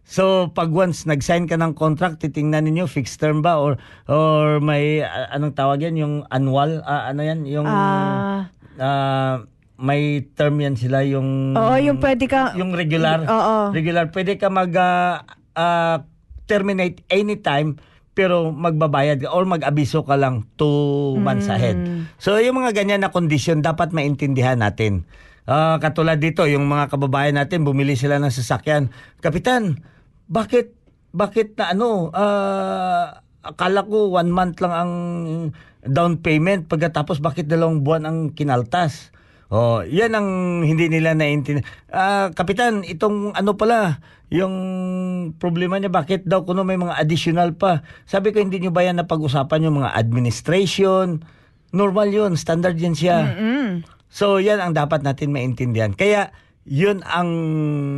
So 0.07 0.47
pag 0.49 0.71
once 0.71 1.03
nag-sign 1.03 1.45
ka 1.45 1.59
ng 1.59 1.75
contract, 1.75 2.23
titingnan 2.23 2.63
ninyo 2.63 2.87
fixed 2.87 3.19
term 3.19 3.43
ba 3.43 3.59
or 3.59 3.75
or 4.07 4.63
may 4.63 5.03
ah, 5.03 5.27
anong 5.29 5.51
tawag 5.51 5.83
yan 5.83 5.99
yung 5.99 6.15
annual 6.31 6.79
ah, 6.81 7.11
ano 7.11 7.21
yan 7.21 7.43
yung 7.43 7.67
Ah. 7.67 8.47
ah, 8.79 9.43
may 9.75 10.23
term 10.31 10.55
yan 10.57 10.79
sila 10.79 11.03
yung 11.03 11.51
Oo, 11.53 11.75
yung 11.75 11.99
pwede 11.99 12.23
ka- 12.25 12.55
yung 12.55 12.71
regular 12.71 13.19
Oo. 13.21 13.69
regular 13.69 14.07
pwede 14.09 14.39
ka 14.39 14.47
mag 14.47 14.71
ah, 14.73 15.27
ah, 15.53 16.07
terminate 16.47 17.03
anytime 17.11 17.75
pero 18.15 18.49
magbabayad 18.49 19.21
ka 19.21 19.29
or 19.29 19.43
mag-abiso 19.43 20.01
ka 20.01 20.15
lang 20.15 20.47
two 20.55 21.19
months 21.19 21.51
ahead. 21.51 21.77
So 22.17 22.39
yung 22.39 22.57
mga 22.57 22.73
ganyan 22.73 23.03
na 23.03 23.11
condition 23.11 23.61
dapat 23.61 23.91
maintindihan 23.91 24.57
natin. 24.57 25.03
Ah, 25.43 25.77
katulad 25.77 26.17
dito, 26.17 26.43
yung 26.43 26.65
mga 26.65 26.89
kababayan 26.89 27.37
natin 27.37 27.61
bumili 27.61 27.93
sila 27.93 28.17
ng 28.17 28.27
sasakyan. 28.27 28.89
Kapitan, 29.21 29.79
bakit 30.27 30.75
bakit 31.15 31.55
na 31.57 31.73
ano 31.73 32.11
ah, 32.11 33.23
akala 33.41 33.87
ko 33.87 34.11
one 34.11 34.29
month 34.29 34.59
lang 34.59 34.73
ang 34.75 34.93
down 35.87 36.19
payment 36.19 36.67
pagkatapos 36.67 37.23
bakit 37.23 37.47
dalawang 37.47 37.81
buwan 37.81 38.03
ang 38.03 38.17
kinaltas? 38.35 39.15
Oh, 39.47 39.79
yan 39.79 40.11
ang 40.11 40.27
hindi 40.67 40.91
nila 40.91 41.15
naiintindihan. 41.15 41.63
Ah, 41.87 42.35
kapitan, 42.35 42.83
itong 42.83 43.31
ano 43.31 43.55
pala, 43.55 44.03
yung 44.27 44.55
problema 45.39 45.79
niya 45.79 45.87
bakit 45.87 46.27
daw 46.27 46.43
kuno 46.43 46.67
may 46.67 46.75
mga 46.75 46.99
additional 46.99 47.55
pa. 47.55 47.79
Sabi 48.03 48.35
ko 48.35 48.43
hindi 48.43 48.59
niyo 48.59 48.75
ba 48.75 48.83
yan 48.83 48.99
napag-usapan 48.99 49.63
yung 49.63 49.79
mga 49.79 49.95
administration? 49.95 51.23
Normal 51.71 52.11
yun, 52.11 52.35
standard 52.35 52.75
yan 52.75 52.91
siya. 52.91 53.17
So 54.11 54.43
yan 54.43 54.59
ang 54.59 54.75
dapat 54.75 54.99
natin 55.07 55.31
maintindihan. 55.31 55.95
Kaya 55.95 56.35
yun 56.67 56.99
ang 57.07 57.31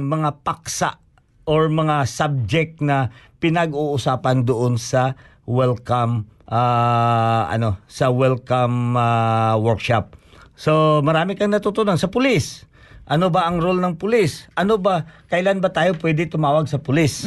mga 0.06 0.46
paksa 0.46 1.02
or 1.50 1.66
mga 1.66 2.06
subject 2.06 2.78
na 2.86 3.10
pinag-uusapan 3.42 4.46
doon 4.46 4.78
sa 4.78 5.18
welcome 5.50 6.30
ah, 6.46 7.50
ano 7.50 7.82
sa 7.90 8.14
welcome 8.14 8.94
ah, 8.94 9.58
workshop. 9.58 10.14
So 10.54 11.02
marami 11.02 11.34
kang 11.34 11.50
natutunan 11.50 11.98
sa 11.98 12.14
pulis. 12.14 12.70
Ano 13.10 13.34
ba 13.34 13.50
ang 13.50 13.58
role 13.58 13.82
ng 13.82 13.98
pulis? 13.98 14.46
Ano 14.54 14.78
ba 14.78 15.10
kailan 15.34 15.58
ba 15.58 15.74
tayo 15.74 15.98
pwede 15.98 16.30
tumawag 16.30 16.70
sa 16.70 16.78
pulis? 16.78 17.26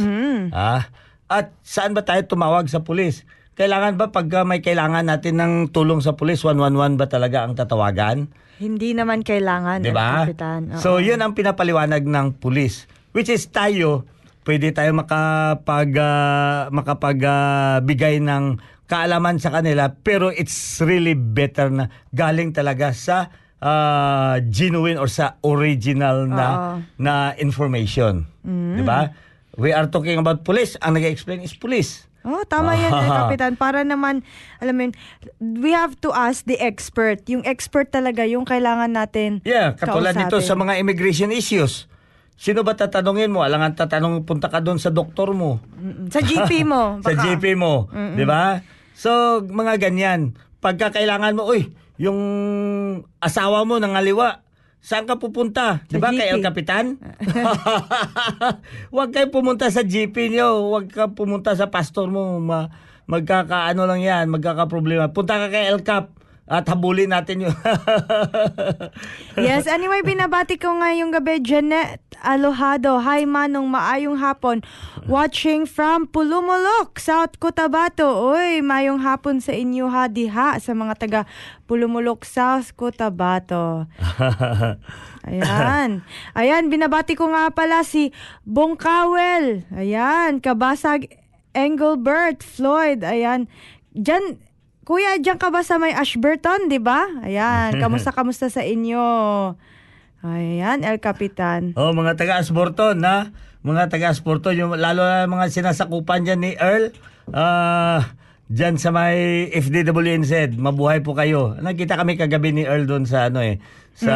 Ah, 0.54 0.86
at 1.26 1.50
saan 1.66 1.90
ba 1.98 2.06
tayo 2.06 2.22
tumawag 2.22 2.70
sa 2.70 2.86
pulis? 2.86 3.26
Kailangan 3.58 3.98
ba 3.98 4.14
pag 4.14 4.30
ah, 4.38 4.46
may 4.46 4.62
kailangan 4.62 5.02
natin 5.02 5.42
ng 5.42 5.52
tulong 5.74 5.98
sa 5.98 6.14
pulis 6.14 6.46
111 6.46 6.94
ba 6.94 7.10
talaga 7.10 7.42
ang 7.42 7.58
tatawagan? 7.58 8.30
Hindi 8.62 8.94
naman 8.94 9.26
kailangan, 9.26 9.82
Di 9.82 9.90
El 9.90 9.96
ba? 9.96 10.22
Capitan. 10.22 10.70
Oo. 10.70 10.78
So, 10.78 11.02
yun 11.02 11.18
ang 11.18 11.34
pinapaliwanag 11.34 12.06
ng 12.06 12.38
pulis. 12.38 12.86
Which 13.12 13.28
is 13.28 13.44
tayo, 13.46 14.08
pwede 14.42 14.72
tayo 14.72 14.92
makapag, 14.92 15.88
ah, 15.96 16.68
makapag 16.68 17.18
ah, 17.22 17.78
bigay 17.78 18.18
ng 18.18 18.56
kaalaman 18.84 19.36
sa 19.36 19.48
kanila, 19.50 19.92
pero 19.94 20.28
it's 20.28 20.80
really 20.80 21.12
better 21.12 21.68
na 21.68 21.88
galing 22.10 22.52
talaga 22.52 22.92
sa 22.92 23.28
ah, 23.60 24.40
genuine 24.42 24.96
or 24.96 25.06
sa 25.06 25.36
original 25.40 26.24
na 26.24 26.46
Oo. 26.48 26.72
na 26.96 27.12
information. 27.36 28.24
Di 28.42 28.82
ba? 28.82 29.12
We 29.54 29.70
are 29.70 29.84
talking 29.86 30.16
about 30.16 30.42
police. 30.42 30.80
Ang 30.80 30.96
nag-explain 30.96 31.44
is 31.44 31.52
police. 31.52 32.08
Oh, 32.22 32.40
tama 32.46 32.72
yan, 32.72 32.88
El 32.88 33.10
Kapitan. 33.18 33.52
Para 33.54 33.82
naman, 33.82 34.22
alam 34.56 34.72
mo 34.72 34.80
yun, 34.86 34.94
we 35.58 35.74
have 35.74 35.98
to 35.98 36.14
ask 36.14 36.46
the 36.46 36.56
expert. 36.56 37.20
Yung 37.26 37.42
expert 37.42 37.90
talaga, 37.90 38.22
yung 38.24 38.46
kailangan 38.46 38.94
natin 38.94 39.42
Yeah, 39.42 39.74
katulad 39.74 40.14
kausapin. 40.14 40.30
nito 40.30 40.38
sa 40.40 40.54
mga 40.54 40.78
immigration 40.78 41.28
issues. 41.28 41.90
Sino 42.42 42.66
ba 42.66 42.74
tatanungin 42.74 43.30
mo? 43.30 43.46
Alangan 43.46 43.78
tatanong, 43.78 44.26
punta 44.26 44.50
ka 44.50 44.58
doon 44.58 44.82
sa 44.82 44.90
doktor 44.90 45.30
mo. 45.30 45.62
Sa 46.10 46.18
GP 46.18 46.66
mo. 46.66 46.98
sa. 47.06 47.14
GP 47.14 47.54
mo, 47.54 47.86
'di 47.94 48.26
ba? 48.26 48.66
So, 48.98 49.38
mga 49.46 49.78
ganyan. 49.78 50.34
Pagka 50.58 50.90
kailangan 50.90 51.38
mo, 51.38 51.46
uy, 51.46 51.70
yung 52.02 52.18
asawa 53.22 53.62
mo 53.62 53.78
nangaliwa, 53.78 54.42
saan 54.82 55.06
ka 55.06 55.22
pupunta? 55.22 55.86
Di 55.86 56.02
ba 56.02 56.10
kay. 56.10 56.34
El 56.34 56.42
Capitan? 56.42 56.98
Huwag 58.94 59.14
kayo 59.14 59.30
pumunta 59.30 59.70
sa 59.70 59.86
GP 59.86 60.34
nyo. 60.34 60.66
Huwag 60.66 60.90
ka 60.90 61.14
pumunta 61.14 61.54
sa 61.54 61.70
pastor 61.70 62.10
mo. 62.10 62.42
Ma 62.42 62.66
magkakaano 63.06 63.86
lang 63.86 64.02
yan, 64.02 64.26
magkakaproblema. 64.34 65.14
Punta 65.14 65.38
ka 65.38 65.46
kay 65.46 65.70
El 65.70 65.86
Cap 65.86 66.10
at 66.46 66.66
habulin 66.66 67.14
natin 67.14 67.46
yun. 67.48 67.54
Yes, 69.38 69.64
anyway, 69.64 70.04
binabati 70.04 70.60
ko 70.60 70.76
ngayong 70.76 71.14
gabi, 71.14 71.40
Janet 71.40 72.02
Alohado. 72.20 73.00
Hi, 73.00 73.24
Manong, 73.24 73.72
maayong 73.72 74.20
hapon. 74.20 74.60
Watching 75.08 75.64
from 75.64 76.04
Pulumulok, 76.10 77.00
South 77.00 77.40
Cotabato. 77.40 78.34
Uy, 78.36 78.60
maayong 78.60 79.00
hapon 79.00 79.40
sa 79.40 79.56
inyo 79.56 79.88
ha, 79.88 80.12
diha, 80.12 80.60
sa 80.60 80.76
mga 80.76 80.94
taga 81.00 81.20
Pulumulok, 81.64 82.28
South 82.28 82.76
Cotabato. 82.76 83.88
Ayan. 85.30 86.04
Ayan, 86.36 86.64
binabati 86.68 87.16
ko 87.16 87.30
nga 87.32 87.48
pala 87.54 87.86
si 87.86 88.12
Bong 88.44 88.76
Cowell. 88.76 89.64
Ayan, 89.72 90.42
Kabasag 90.42 91.08
Engelbert 91.56 92.44
Floyd. 92.44 93.06
Ayan. 93.06 93.48
Diyan, 93.96 94.51
Kuya, 94.82 95.14
diyan 95.22 95.38
ka 95.38 95.54
ba 95.54 95.62
sa 95.62 95.78
may 95.78 95.94
Ashburton, 95.94 96.66
di 96.66 96.82
ba? 96.82 97.06
Ayan, 97.22 97.76
kamusta 97.82 98.10
kamusta 98.10 98.50
sa 98.50 98.66
inyo? 98.66 98.98
Ayan, 100.22 100.82
El 100.82 100.98
Capitan. 100.98 101.74
oh, 101.78 101.94
mga 101.94 102.18
taga 102.18 102.42
Asborton, 102.42 102.98
na 102.98 103.30
Mga 103.62 103.94
taga 103.94 104.10
Asborton, 104.10 104.58
yung 104.58 104.74
lalo 104.74 105.06
na 105.06 105.30
mga 105.30 105.54
sinasakupan 105.54 106.26
dyan 106.26 106.42
ni 106.42 106.52
Earl. 106.58 106.90
Ah, 107.30 108.10
dyan 108.50 108.74
sa 108.74 108.90
may 108.90 109.46
FDWNZ, 109.54 110.58
mabuhay 110.58 110.98
po 110.98 111.14
kayo. 111.14 111.54
Nakita 111.62 111.94
kami 111.94 112.18
kagabi 112.18 112.50
ni 112.50 112.66
Earl 112.66 112.90
doon 112.90 113.06
sa 113.06 113.30
ano 113.30 113.38
eh, 113.38 113.62
sa 113.94 114.14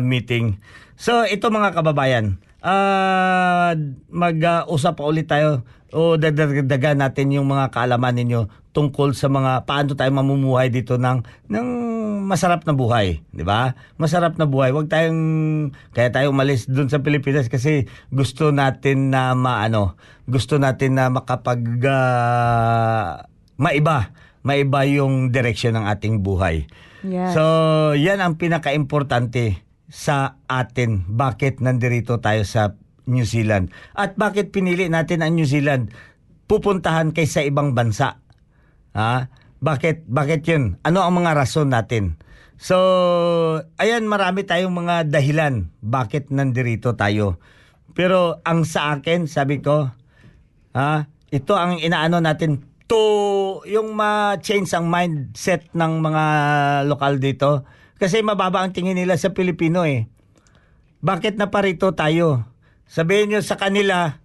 meeting. 0.00 0.56
So, 0.96 1.28
ito 1.28 1.52
mga 1.52 1.76
kababayan, 1.76 2.40
ah 2.64 3.76
mag-usap 4.08 4.96
pa 4.96 5.04
ulit 5.04 5.28
tayo 5.28 5.60
o 5.92 6.16
dadagdagan 6.16 7.04
natin 7.04 7.36
yung 7.36 7.44
mga 7.44 7.68
kaalaman 7.68 8.16
ninyo 8.16 8.63
tungkol 8.74 9.14
sa 9.14 9.30
mga 9.30 9.64
paano 9.64 9.94
tayo 9.94 10.10
mamumuhay 10.10 10.68
dito 10.68 10.98
ng 10.98 11.22
ng 11.46 11.68
masarap 12.26 12.66
na 12.66 12.74
buhay, 12.74 13.22
'di 13.30 13.46
ba? 13.46 13.78
Masarap 13.94 14.34
na 14.34 14.50
buhay. 14.50 14.74
Huwag 14.74 14.90
tayong 14.90 15.22
kaya 15.94 16.10
tayo 16.10 16.34
umalis 16.34 16.66
doon 16.66 16.90
sa 16.90 16.98
Pilipinas 16.98 17.46
kasi 17.46 17.86
gusto 18.10 18.50
natin 18.50 19.14
na 19.14 19.38
maano, 19.38 19.94
gusto 20.26 20.58
natin 20.58 20.98
na 20.98 21.06
makapag 21.06 21.62
ah, 21.86 23.30
maiba, 23.54 24.10
maiba 24.42 24.80
yung 24.90 25.30
direksyon 25.30 25.78
ng 25.78 25.86
ating 25.86 26.26
buhay. 26.26 26.66
Yes. 27.04 27.36
So, 27.36 27.42
yan 27.92 28.24
ang 28.24 28.40
pinaka-importante 28.40 29.60
sa 29.92 30.40
atin. 30.48 31.04
Bakit 31.04 31.60
nandirito 31.60 32.16
tayo 32.18 32.42
sa 32.48 32.72
New 33.04 33.28
Zealand? 33.28 33.70
At 33.92 34.16
bakit 34.16 34.50
pinili 34.50 34.88
natin 34.88 35.20
ang 35.20 35.36
New 35.36 35.44
Zealand 35.44 35.92
pupuntahan 36.48 37.12
kaysa 37.12 37.44
ibang 37.44 37.76
bansa? 37.76 38.23
Ha? 38.94 39.28
Bakit? 39.58 40.06
Bakit 40.06 40.40
yun? 40.46 40.78
Ano 40.86 41.02
ang 41.02 41.18
mga 41.18 41.34
rason 41.34 41.68
natin? 41.68 42.14
So, 42.54 42.78
ayan, 43.82 44.06
marami 44.06 44.46
tayong 44.46 44.72
mga 44.72 45.10
dahilan 45.10 45.74
bakit 45.82 46.30
nandirito 46.30 46.94
tayo. 46.94 47.42
Pero 47.92 48.38
ang 48.46 48.62
sa 48.62 48.94
akin, 48.94 49.26
sabi 49.26 49.58
ko, 49.58 49.90
ha, 50.74 51.10
ito 51.34 51.52
ang 51.58 51.82
inaano 51.82 52.22
natin 52.22 52.62
to 52.86 53.02
yung 53.66 53.96
ma-change 53.98 54.70
ang 54.76 54.86
mindset 54.86 55.66
ng 55.74 55.98
mga 55.98 56.24
lokal 56.86 57.18
dito. 57.18 57.66
Kasi 57.98 58.22
mababa 58.22 58.62
ang 58.62 58.70
tingin 58.70 58.98
nila 58.98 59.18
sa 59.18 59.34
Pilipino 59.34 59.82
eh. 59.82 60.06
Bakit 61.02 61.34
na 61.36 61.50
parito 61.50 61.90
tayo? 61.92 62.46
Sabihin 62.86 63.34
nyo 63.34 63.40
sa 63.42 63.58
kanila, 63.58 64.20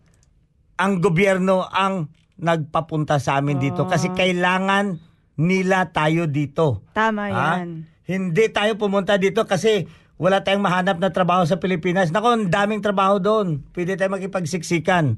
ang 0.80 1.02
gobyerno 1.02 1.66
ang 1.66 2.14
nagpapunta 2.40 3.20
sa 3.20 3.38
amin 3.38 3.60
dito 3.60 3.84
kasi 3.84 4.10
kailangan 4.10 4.98
nila 5.36 5.92
tayo 5.92 6.26
dito. 6.26 6.84
Tama 6.92 7.28
Ha? 7.28 7.62
yan. 7.62 7.88
Hindi 8.04 8.50
tayo 8.50 8.74
pumunta 8.76 9.16
dito 9.16 9.46
kasi 9.46 9.86
wala 10.16 10.42
tayong 10.42 10.60
mahanap 10.60 10.98
na 10.98 11.14
trabaho 11.14 11.46
sa 11.46 11.56
Pilipinas. 11.56 12.10
Nako, 12.10 12.28
ang 12.34 12.48
daming 12.48 12.82
trabaho 12.82 13.22
doon. 13.22 13.64
Pwede 13.72 13.96
tayo 13.96 14.12
makipagsiksikan. 14.12 15.16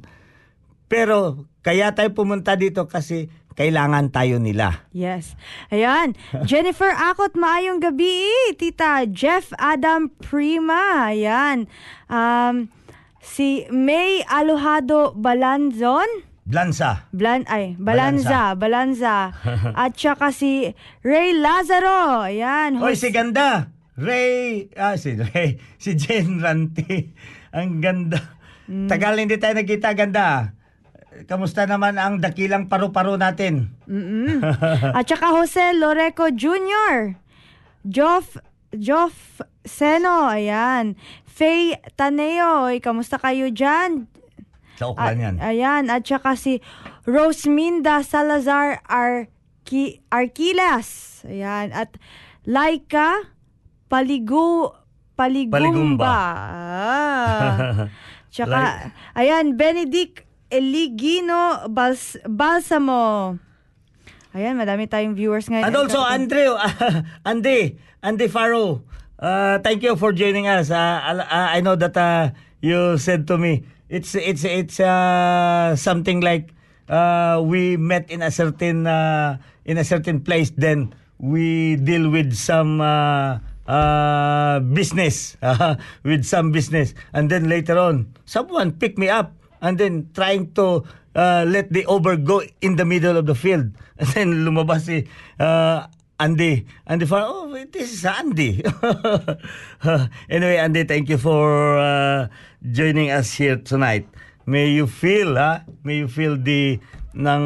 Pero 0.86 1.48
kaya 1.62 1.96
tayo 1.96 2.12
pumunta 2.12 2.54
dito 2.54 2.86
kasi 2.86 3.32
kailangan 3.52 4.12
tayo 4.12 4.38
nila. 4.38 4.86
Yes. 4.92 5.34
Ayan. 5.70 6.14
Jennifer 6.50 6.92
Akot, 6.92 7.34
maayong 7.34 7.80
gabi. 7.80 8.28
Tita 8.56 9.08
Jeff 9.08 9.50
Adam 9.56 10.12
Prima. 10.22 11.10
Ayan. 11.10 11.66
Um, 12.06 12.70
si 13.24 13.66
May 13.72 14.22
Alohado 14.28 15.16
Balanzon. 15.16 16.28
Blansa. 16.42 17.06
Blan 17.14 17.46
ay, 17.46 17.78
Balanza, 17.78 18.58
Balanza. 18.58 19.30
At 19.78 19.94
saka 19.94 20.34
si 20.34 20.74
Ray 21.06 21.38
Lazaro. 21.38 22.26
Ayan. 22.26 22.82
Hoy, 22.82 22.98
si 22.98 23.14
ganda. 23.14 23.70
Ray, 23.94 24.74
ah, 24.74 24.98
si 24.98 25.14
Ray, 25.14 25.62
si 25.84 25.94
Jen 25.94 26.42
Ranti. 26.42 27.14
Ang 27.54 27.84
ganda. 27.84 28.40
Tagal 28.72 29.20
hindi 29.20 29.36
tayo 29.36 29.60
nagkita, 29.60 29.92
ganda. 29.94 30.56
Kamusta 31.28 31.68
naman 31.68 32.00
ang 32.00 32.24
dakilang 32.24 32.72
paru-paro 32.72 33.20
natin? 33.20 33.76
Mm-mm. 33.84 34.40
At 34.98 35.06
saka 35.06 35.36
Jose 35.36 35.76
Loreco 35.76 36.32
Jr. 36.32 37.20
Joff, 37.84 38.40
Joff 38.72 39.44
Seno, 39.68 40.32
ayan. 40.32 40.96
Faye 41.28 41.84
Taneo, 42.00 42.72
ay, 42.72 42.80
kamusta 42.80 43.20
kayo 43.20 43.52
dyan? 43.52 44.08
Sa 44.82 44.98
At, 44.98 45.14
Oklan 45.14 45.18
yan. 45.22 45.36
ayan, 45.38 45.84
at 45.94 46.02
saka 46.02 46.34
si 46.34 46.58
Rosminda 47.06 48.02
Salazar 48.02 48.82
Arki, 48.90 50.02
Arquilas. 50.10 51.22
Ayan, 51.30 51.70
at 51.70 52.02
Laika 52.50 53.30
Paligu, 53.86 54.74
Paligumba. 55.14 55.54
Paligumba. 55.54 56.18
Ah. 56.18 57.86
Tsaka, 58.34 58.90
ayan, 59.14 59.54
Benedict 59.54 60.26
Eligino 60.50 61.70
Bals, 61.70 62.18
Balsamo. 62.26 63.38
Ayan, 64.32 64.56
madami 64.56 64.88
tayong 64.88 65.14
viewers 65.14 65.52
ngayon. 65.52 65.68
And 65.68 65.76
also, 65.76 66.00
Andre, 66.00 66.48
Andy, 67.30 67.76
Andy 68.00 68.28
Faro, 68.32 68.82
uh, 69.20 69.60
thank 69.60 69.84
you 69.84 70.00
for 70.00 70.16
joining 70.16 70.48
us. 70.48 70.72
Uh, 70.72 71.22
uh, 71.22 71.48
I 71.52 71.60
know 71.60 71.76
that 71.76 71.94
uh, 72.00 72.32
you 72.64 72.96
said 72.96 73.28
to 73.28 73.36
me, 73.38 73.68
it's 73.92 74.16
it's 74.16 74.48
it's 74.48 74.80
uh, 74.80 75.76
something 75.76 76.24
like 76.24 76.56
uh, 76.88 77.44
we 77.44 77.76
met 77.76 78.08
in 78.08 78.24
a 78.24 78.32
certain 78.32 78.88
uh, 78.88 79.36
in 79.68 79.76
a 79.76 79.84
certain 79.84 80.24
place. 80.24 80.56
Then 80.56 80.96
we 81.20 81.76
deal 81.76 82.08
with 82.08 82.34
some 82.34 82.80
uh, 82.80 83.44
uh, 83.68 84.64
business, 84.72 85.36
with 86.08 86.24
some 86.24 86.56
business, 86.56 86.96
and 87.12 87.28
then 87.28 87.52
later 87.52 87.76
on, 87.78 88.16
someone 88.24 88.72
picked 88.72 88.98
me 88.98 89.12
up 89.12 89.36
and 89.60 89.78
then 89.78 90.08
trying 90.16 90.56
to 90.56 90.88
uh, 91.14 91.44
let 91.46 91.70
the 91.76 91.86
over 91.86 92.16
go 92.16 92.42
in 92.64 92.80
the 92.80 92.88
middle 92.88 93.20
of 93.20 93.28
the 93.28 93.36
field. 93.36 93.76
And 94.02 94.10
then 94.18 94.28
lumabas 94.48 94.90
si 94.90 95.06
uh, 95.38 95.86
Andy. 96.18 96.66
Andy 96.86 97.06
oh, 97.10 97.54
this 97.70 97.94
is 97.94 98.06
Andy. 98.06 98.64
anyway, 100.30 100.58
Andy, 100.58 100.86
thank 100.86 101.10
you 101.10 101.18
for 101.18 101.78
uh, 101.78 102.30
joining 102.62 103.10
us 103.10 103.34
here 103.34 103.58
tonight. 103.58 104.06
May 104.46 104.70
you 104.70 104.86
feel, 104.86 105.36
ha? 105.38 105.66
May 105.84 106.06
you 106.06 106.08
feel 106.08 106.38
the 106.38 106.78
ng 107.18 107.44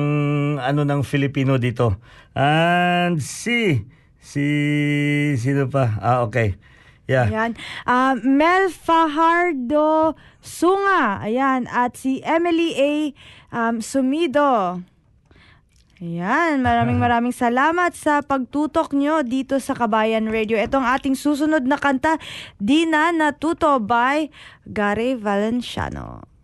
ano 0.61 0.81
ng 0.85 1.01
Filipino 1.01 1.57
dito. 1.57 1.97
And 2.35 3.17
si 3.23 3.87
si 4.19 4.45
sino 5.39 5.71
pa? 5.71 5.95
Ah, 5.99 6.19
okay. 6.27 6.59
Yeah. 7.05 7.29
Ayan. 7.29 7.51
Ah, 7.85 8.17
Mel 8.17 8.73
Fajardo 8.73 10.17
Sunga. 10.41 11.21
Ayan. 11.21 11.69
At 11.69 12.01
si 12.01 12.21
Emily 12.25 12.73
A. 12.73 12.93
Um, 13.53 13.77
Sumido. 13.79 14.81
Ayan. 16.03 16.59
Maraming 16.59 16.99
maraming 16.99 17.31
salamat 17.31 17.95
sa 17.95 18.19
pagtutok 18.19 18.91
nyo 18.91 19.23
dito 19.23 19.55
sa 19.63 19.71
Kabayan 19.71 20.27
Radio. 20.27 20.59
Ito 20.59 20.83
ang 20.83 20.91
ating 20.91 21.15
susunod 21.15 21.63
na 21.63 21.79
kanta, 21.79 22.19
Di 22.59 22.83
na 22.83 23.15
natuto 23.15 23.79
by 23.79 24.27
Gary 24.67 25.15
Valenciano. 25.15 26.34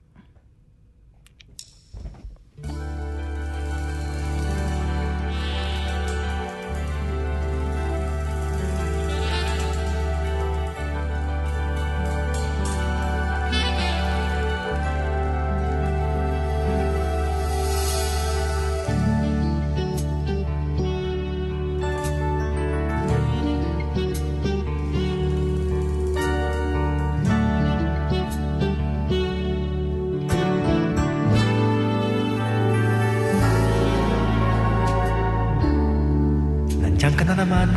Nasaan 37.12 37.28
ka 37.28 37.28
na 37.28 37.44
naman? 37.44 37.68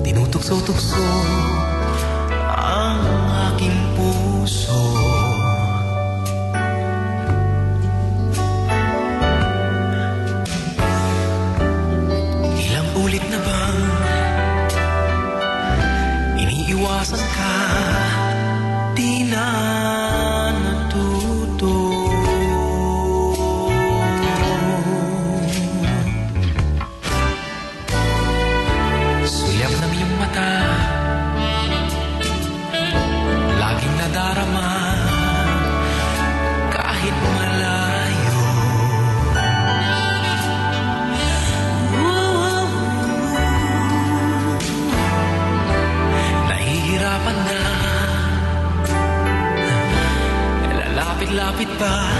Tinutukso-tukso 0.00 1.04
ang 2.56 3.04
aking 3.52 3.76
puso 3.92 4.99
goodbye. 51.80 52.19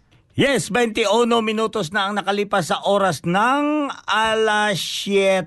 Yes, 0.31 0.71
21 0.71 1.27
minutos 1.43 1.91
na 1.91 2.07
ang 2.07 2.15
nakalipas 2.15 2.71
sa 2.71 2.79
oras 2.87 3.27
ng 3.27 3.91
alas 4.07 4.79
7. 4.79 5.43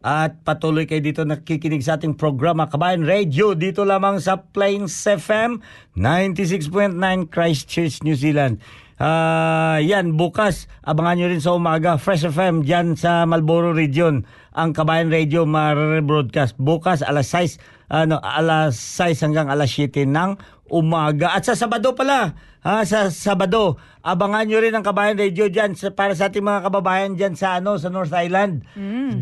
At 0.00 0.40
patuloy 0.48 0.88
kayo 0.88 1.04
dito 1.04 1.28
nakikinig 1.28 1.84
sa 1.84 2.00
ating 2.00 2.16
programa 2.16 2.72
Kabayan 2.72 3.04
Radio 3.04 3.52
dito 3.52 3.84
lamang 3.84 4.16
sa 4.16 4.40
Plains 4.48 4.96
FM 5.04 5.60
96.9 5.92 7.28
Christchurch, 7.28 8.00
New 8.00 8.16
Zealand. 8.16 8.64
Ah, 8.96 9.76
yan 9.84 10.16
bukas 10.16 10.72
abangan 10.80 11.20
nyo 11.20 11.28
rin 11.28 11.44
sa 11.44 11.52
umaga 11.52 12.00
Fresh 12.00 12.32
FM 12.32 12.64
diyan 12.64 12.96
sa 12.96 13.28
Marlborough 13.28 13.76
Region 13.76 14.24
ang 14.56 14.72
Kabayan 14.72 15.12
Radio 15.12 15.44
ma-broadcast 15.44 16.56
bukas 16.56 17.04
alas 17.04 17.28
6 17.28 17.92
ano 17.92 18.16
alas 18.24 18.80
6 18.80 19.20
hanggang 19.20 19.52
alas 19.52 19.68
7 19.68 20.08
ng 20.08 20.40
umaga 20.72 21.36
at 21.36 21.44
sa 21.44 21.52
Sabado 21.52 21.92
pala 21.92 22.40
ha, 22.66 22.82
sa 22.82 23.14
Sabado 23.14 23.78
abangan 24.02 24.50
nyo 24.50 24.58
rin 24.58 24.74
ang 24.74 24.82
Kabayan 24.82 25.14
Radio 25.14 25.46
diyan 25.46 25.78
sa, 25.78 25.94
para 25.94 26.18
sa 26.18 26.26
ating 26.26 26.42
mga 26.42 26.66
kababayan 26.66 27.14
diyan 27.14 27.38
sa 27.38 27.62
ano 27.62 27.78
sa 27.78 27.86
North 27.86 28.10
Island 28.10 28.66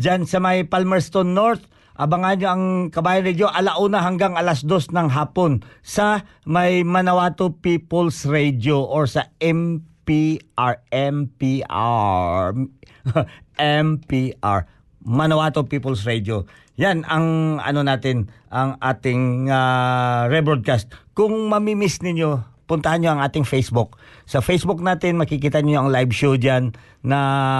diyan 0.01 0.25
sa 0.25 0.41
may 0.41 0.65
Palmerston 0.65 1.37
North 1.37 1.69
Abangan 1.95 2.35
nyo 2.35 2.47
ang 2.51 2.63
Kabayan 2.91 3.23
Radio 3.23 3.47
alauna 3.47 4.03
hanggang 4.03 4.35
alas 4.35 4.67
dos 4.67 4.91
ng 4.91 5.07
hapon 5.15 5.63
sa 5.79 6.27
may 6.43 6.83
Manawato 6.83 7.55
People's 7.55 8.27
Radio 8.27 8.83
or 8.83 9.07
sa 9.07 9.31
MPR, 9.39 10.83
MPR, 10.91 12.51
MPR, 13.87 14.59
Manawato 15.07 15.63
People's 15.63 16.03
Radio. 16.03 16.43
Yan 16.75 17.07
ang 17.07 17.63
ano 17.63 17.79
natin, 17.87 18.27
ang 18.51 18.75
ating 18.83 19.47
ah, 19.47 20.27
rebroadcast. 20.27 20.91
Kung 21.15 21.47
mamimiss 21.47 22.03
ninyo, 22.03 22.54
puntahan 22.65 23.01
nyo 23.01 23.09
ang 23.17 23.21
ating 23.21 23.45
Facebook. 23.45 23.97
Sa 24.25 24.41
Facebook 24.41 24.81
natin, 24.81 25.21
makikita 25.21 25.61
nyo 25.61 25.85
ang 25.85 25.89
live 25.93 26.13
show 26.13 26.33
dyan 26.37 26.73
na 27.05 27.19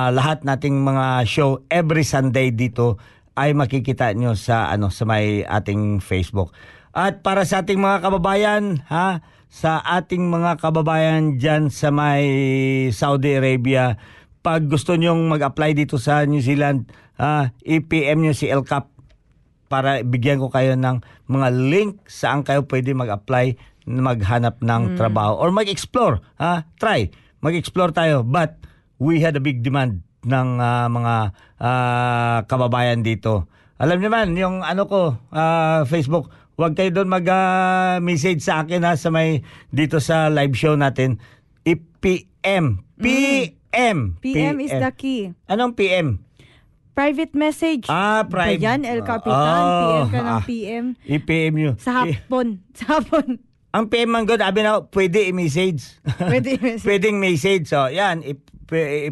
lahat 0.10 0.41
nating 0.41 0.82
mga 0.82 1.26
show 1.30 1.62
every 1.70 2.02
Sunday 2.02 2.50
dito 2.50 2.98
ay 3.38 3.54
makikita 3.54 4.12
nyo 4.15 4.34
sa 4.34 4.72
ano 4.72 4.89
sa 4.89 5.06
may 5.06 5.46
ating 5.46 6.02
Facebook. 6.02 6.56
At 6.96 7.22
para 7.22 7.44
sa 7.44 7.62
ating 7.62 7.78
mga 7.78 8.08
kababayan, 8.08 8.82
ha, 8.88 9.20
sa 9.52 9.84
ating 9.84 10.32
mga 10.32 10.58
kababayan 10.63 11.36
diyan 11.36 11.68
sa 11.68 11.91
may 11.91 12.24
Saudi 12.96 13.36
Arabia, 13.36 14.00
pag 14.39 14.63
gusto 14.65 14.96
nyong 14.96 15.28
mag-apply 15.28 15.76
dito 15.76 16.00
sa 16.00 16.24
New 16.24 16.39
Zealand, 16.39 16.88
ha, 17.20 17.52
i-PM 17.68 18.24
nyo 18.24 18.32
si 18.32 18.48
LCAP 18.48 18.96
para 19.68 20.06
bigyan 20.06 20.39
ko 20.39 20.48
kayo 20.54 20.78
ng 20.78 21.02
mga 21.26 21.48
link 21.52 22.00
saan 22.06 22.46
kayo 22.46 22.63
pwede 22.70 22.94
mag-apply 22.94 23.58
maghanap 23.86 24.60
ng 24.65 24.98
trabaho 24.98 25.38
or 25.38 25.54
mag-explore. 25.54 26.21
Ha? 26.41 26.65
Try. 26.82 27.13
Mag-explore 27.45 27.93
tayo. 27.93 28.26
But 28.26 28.58
we 28.98 29.21
had 29.21 29.38
a 29.38 29.43
big 29.43 29.62
demand 29.62 30.02
ng 30.26 30.50
ah, 30.58 30.89
mga 30.89 31.15
ah, 31.62 32.38
kababayan 32.50 33.06
dito. 33.06 33.45
Alam 33.78 34.02
niyo 34.02 34.10
man, 34.10 34.30
yung 34.34 34.65
ano 34.65 34.89
ko, 34.89 35.02
ah, 35.30 35.86
Facebook, 35.86 36.34
huwag 36.58 36.74
kayo 36.74 36.89
doon 36.89 37.12
mag-message 37.12 38.41
sa 38.41 38.65
akin 38.65 38.82
ha, 38.88 38.98
sa 38.98 39.13
may, 39.13 39.45
dito 39.69 40.02
sa 40.02 40.32
live 40.34 40.56
show 40.58 40.74
natin. 40.74 41.21
I-PM. 41.67 42.82
PM. 42.98 44.17
PM 44.24 44.58
is 44.63 44.74
the 44.74 44.91
key. 44.95 45.36
Anong 45.45 45.78
PM? 45.78 46.26
Private 46.95 47.36
message. 47.36 47.91
Ah, 47.91 48.24
private. 48.24 48.63
Yan, 48.63 48.88
El 48.88 49.04
Capitan? 49.04 49.36
Ah, 49.36 49.84
PM 49.84 50.08
ka 50.08 50.19
ng 50.24 50.32
ah. 50.32 50.41
PM. 50.48 50.86
I-PM 51.04 51.54
nyo. 51.60 51.71
Sa 51.76 52.08
hapon. 52.08 52.63
Sa 52.71 52.98
hapon. 52.98 53.43
Ang 53.76 53.92
PM 53.92 54.08
man 54.16 54.24
good, 54.24 54.40
sabi 54.40 54.64
na, 54.64 54.80
pwede 54.88 55.28
i-message. 55.28 56.00
Pwede 56.16 56.48
i-message. 56.56 56.88
Pwedeng 56.88 57.20
message. 57.20 57.68
So, 57.68 57.92
yan, 57.92 58.24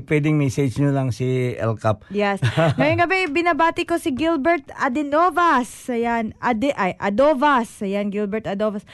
pwedeng 0.08 0.40
message 0.40 0.80
nyo 0.80 0.96
lang 0.96 1.12
si 1.12 1.52
El 1.60 1.76
Cap. 1.76 2.08
Yes. 2.08 2.40
Ngayong 2.80 3.04
gabi, 3.04 3.28
binabati 3.28 3.84
ko 3.84 4.00
si 4.00 4.16
Gilbert 4.16 4.64
Adenovas. 4.80 5.68
Ayan. 5.92 6.32
Ade, 6.40 6.72
ay, 6.80 6.96
Adovas. 6.96 7.84
Ayan, 7.84 8.08
Gilbert 8.08 8.48
Adovas. 8.48 8.88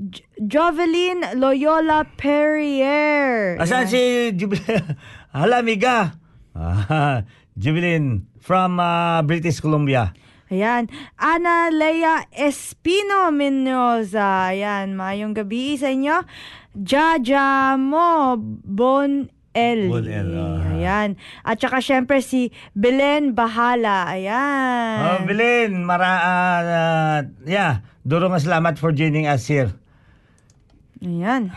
J- 0.00 0.24
Jovelyn 0.40 1.36
Loyola 1.36 2.08
Perrier. 2.16 3.60
Asan 3.60 3.84
Ayan. 3.84 3.92
si 3.92 4.00
Jubilin? 4.40 4.96
Hala, 5.36 5.60
amiga. 5.60 6.16
Ah, 6.56 7.28
Jubilin 7.60 8.24
from 8.40 8.80
ah, 8.80 9.20
British 9.20 9.60
Columbia. 9.60 10.16
Ayan. 10.50 10.90
Ana 11.14 11.70
Lea 11.70 12.26
Espino 12.34 13.30
Mendoza. 13.30 14.50
Ayan. 14.50 14.98
Mayong 14.98 15.32
gabi 15.32 15.78
sa 15.78 15.94
inyo. 15.94 16.26
Jaja 16.74 17.78
mo 17.78 18.34
Bon 18.66 19.30
L. 19.54 19.80
Ah. 19.90 20.74
Ayan. 20.74 21.18
At 21.42 21.58
saka 21.58 21.82
syempre 21.82 22.22
si 22.22 22.54
Belen 22.74 23.34
Bahala. 23.34 24.10
Ayan. 24.10 24.98
Oh, 25.06 25.20
Bilin, 25.26 25.82
mara, 25.82 26.12
ah, 26.22 27.18
yeah, 27.46 27.82
duro 28.06 28.30
nga 28.30 28.38
salamat 28.38 28.78
for 28.78 28.94
joining 28.94 29.26
us 29.26 29.46
here. 29.50 29.74
Ayan. 31.02 31.50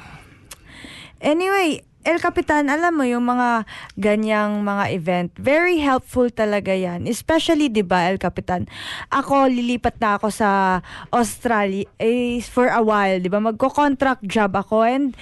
Anyway, 1.21 1.85
El 2.03 2.19
Capitan, 2.19 2.67
alam 2.67 2.99
mo 2.99 3.07
yung 3.07 3.23
mga 3.23 3.63
ganyang 3.95 4.59
mga 4.59 4.85
event, 4.91 5.29
very 5.39 5.79
helpful 5.79 6.27
talaga 6.27 6.75
yan. 6.75 7.07
Especially, 7.07 7.71
di 7.71 7.79
ba, 7.79 8.11
El 8.11 8.19
Capitan, 8.19 8.67
ako, 9.07 9.47
lilipat 9.47 9.95
na 10.03 10.19
ako 10.19 10.27
sa 10.27 10.83
Australia 11.15 11.87
eh, 12.03 12.43
for 12.43 12.67
a 12.67 12.83
while, 12.83 13.23
di 13.23 13.31
ba? 13.31 13.39
Magko-contract 13.39 14.27
job 14.27 14.51
ako 14.51 14.83
and 14.83 15.15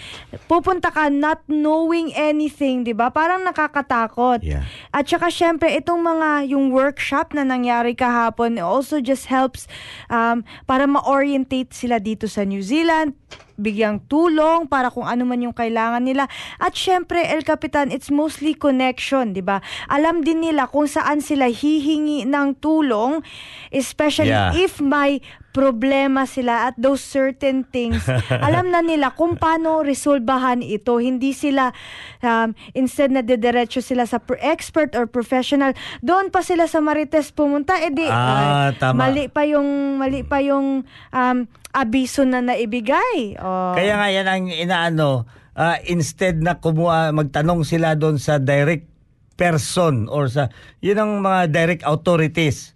pupunta 0.49 0.89
ka 0.89 1.13
not 1.13 1.45
knowing 1.45 2.09
anything, 2.17 2.81
di 2.81 2.97
ba? 2.97 3.13
Parang 3.13 3.45
nakakatakot. 3.45 4.41
Yeah. 4.41 4.65
At 4.89 5.05
saka 5.05 5.29
syempre 5.29 5.69
itong 5.77 6.01
mga 6.01 6.49
yung 6.49 6.73
workshop 6.73 7.37
na 7.37 7.45
nangyari 7.45 7.93
kahapon 7.93 8.57
also 8.57 8.97
just 8.97 9.29
helps 9.29 9.69
um, 10.09 10.41
para 10.65 10.89
ma-orientate 10.89 11.69
sila 11.77 12.01
dito 12.01 12.25
sa 12.25 12.41
New 12.41 12.65
Zealand 12.65 13.13
bigyang 13.61 14.01
tulong 14.09 14.65
para 14.65 14.89
kung 14.89 15.05
ano 15.05 15.23
man 15.23 15.39
yung 15.39 15.53
kailangan 15.53 16.01
nila. 16.01 16.25
At 16.57 16.73
syempre, 16.73 17.21
El 17.21 17.45
Capitan, 17.45 17.93
it's 17.93 18.09
mostly 18.09 18.57
connection, 18.57 19.37
di 19.37 19.45
ba? 19.45 19.61
Alam 19.87 20.25
din 20.25 20.41
nila 20.41 20.65
kung 20.65 20.89
saan 20.89 21.21
sila 21.21 21.45
hihingi 21.47 22.25
ng 22.25 22.57
tulong, 22.57 23.21
especially 23.69 24.29
Yeah. 24.31 24.55
if 24.55 24.79
may 24.79 25.19
problema 25.51 26.23
sila 26.23 26.71
at 26.71 26.75
those 26.79 27.03
certain 27.03 27.67
things. 27.67 28.03
alam 28.47 28.71
na 28.71 28.79
nila 28.79 29.11
kung 29.13 29.35
paano 29.35 29.83
resolbahan 29.83 30.63
ito. 30.63 30.97
Hindi 30.97 31.35
sila, 31.35 31.75
um, 32.23 32.55
instead 32.71 33.11
na 33.11 33.21
didiretso 33.21 33.83
sila 33.83 34.07
sa 34.07 34.19
expert 34.39 34.95
or 34.95 35.05
professional, 35.05 35.75
doon 35.99 36.31
pa 36.31 36.41
sila 36.41 36.65
sa 36.65 36.79
Marites 36.79 37.35
pumunta, 37.35 37.77
edi 37.79 38.07
Ah, 38.07 38.17
ah, 38.17 38.69
tama. 38.75 39.07
mali 39.07 39.27
pa 39.27 39.43
yung, 39.45 39.99
mali 39.99 40.23
pa 40.23 40.39
yung 40.39 40.87
um, 41.11 41.37
abiso 41.75 42.23
na 42.23 42.39
naibigay. 42.39 43.35
Oh. 43.39 43.75
Kaya 43.75 43.99
nga 43.99 44.07
yan 44.07 44.27
ang 44.27 44.45
inaano, 44.47 45.27
ah, 45.55 45.77
instead 45.87 46.39
na 46.39 46.57
kumuha, 46.59 47.11
magtanong 47.11 47.67
sila 47.67 47.93
doon 47.99 48.17
sa 48.17 48.39
direct 48.39 48.87
person 49.35 50.07
or 50.07 50.31
sa, 50.31 50.47
yun 50.79 50.99
ang 50.99 51.11
mga 51.19 51.51
direct 51.51 51.83
authorities 51.83 52.71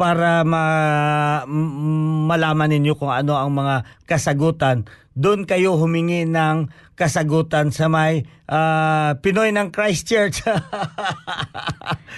para 0.00 0.48
ma, 0.48 0.64
malaman 2.24 2.72
ninyo 2.72 2.96
kung 2.96 3.12
ano 3.12 3.36
ang 3.36 3.52
mga 3.52 3.84
kasagutan. 4.08 4.88
Doon 5.12 5.44
kayo 5.44 5.76
humingi 5.76 6.24
ng 6.24 6.72
kasagutan 6.96 7.68
sa 7.68 7.92
may 7.92 8.24
ah, 8.48 9.20
Pinoy 9.20 9.52
ng 9.52 9.68
Christchurch. 9.68 10.40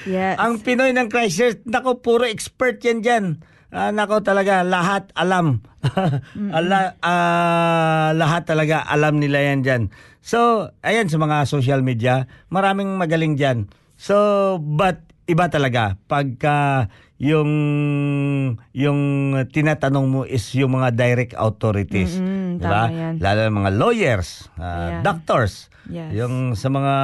Yes. 0.02 0.34
Ang 0.42 0.58
Pinoy 0.66 0.90
ng 0.90 1.06
Christchurch, 1.06 1.62
nako 1.62 2.02
puro 2.02 2.26
expert 2.26 2.82
yan 2.82 3.06
dyan. 3.06 3.24
Ah, 3.70 3.94
nako 3.94 4.18
talaga, 4.18 4.66
lahat 4.66 5.14
alam. 5.14 5.62
Ala, 6.58 6.98
ah, 6.98 8.10
lahat 8.10 8.42
talaga 8.50 8.82
alam 8.82 9.22
nila 9.22 9.38
yan 9.52 9.62
dyan. 9.62 9.82
So, 10.18 10.70
ayan 10.82 11.06
sa 11.06 11.22
mga 11.22 11.46
social 11.46 11.86
media, 11.86 12.26
maraming 12.50 12.98
magaling 12.98 13.38
dyan. 13.38 13.70
So, 13.94 14.58
but 14.58 15.11
iba 15.24 15.46
talaga 15.46 15.94
pagka 16.04 16.90
yung 17.16 17.50
yung 18.74 19.00
tinatanong 19.46 20.06
mo 20.06 20.20
is 20.26 20.42
yung 20.52 20.74
mga 20.74 20.90
direct 20.90 21.34
authorities. 21.34 22.18
Diba? 22.18 22.58
tama 22.58 22.90
yan. 22.90 23.14
Lalo 23.22 23.40
ng 23.46 23.56
mga 23.56 23.70
lawyers, 23.72 24.50
ah, 24.58 24.98
Ayan. 24.98 25.02
doctors, 25.06 25.70
Yes. 25.86 26.10
yung 26.12 26.54
sa 26.54 26.66
mga 26.66 26.94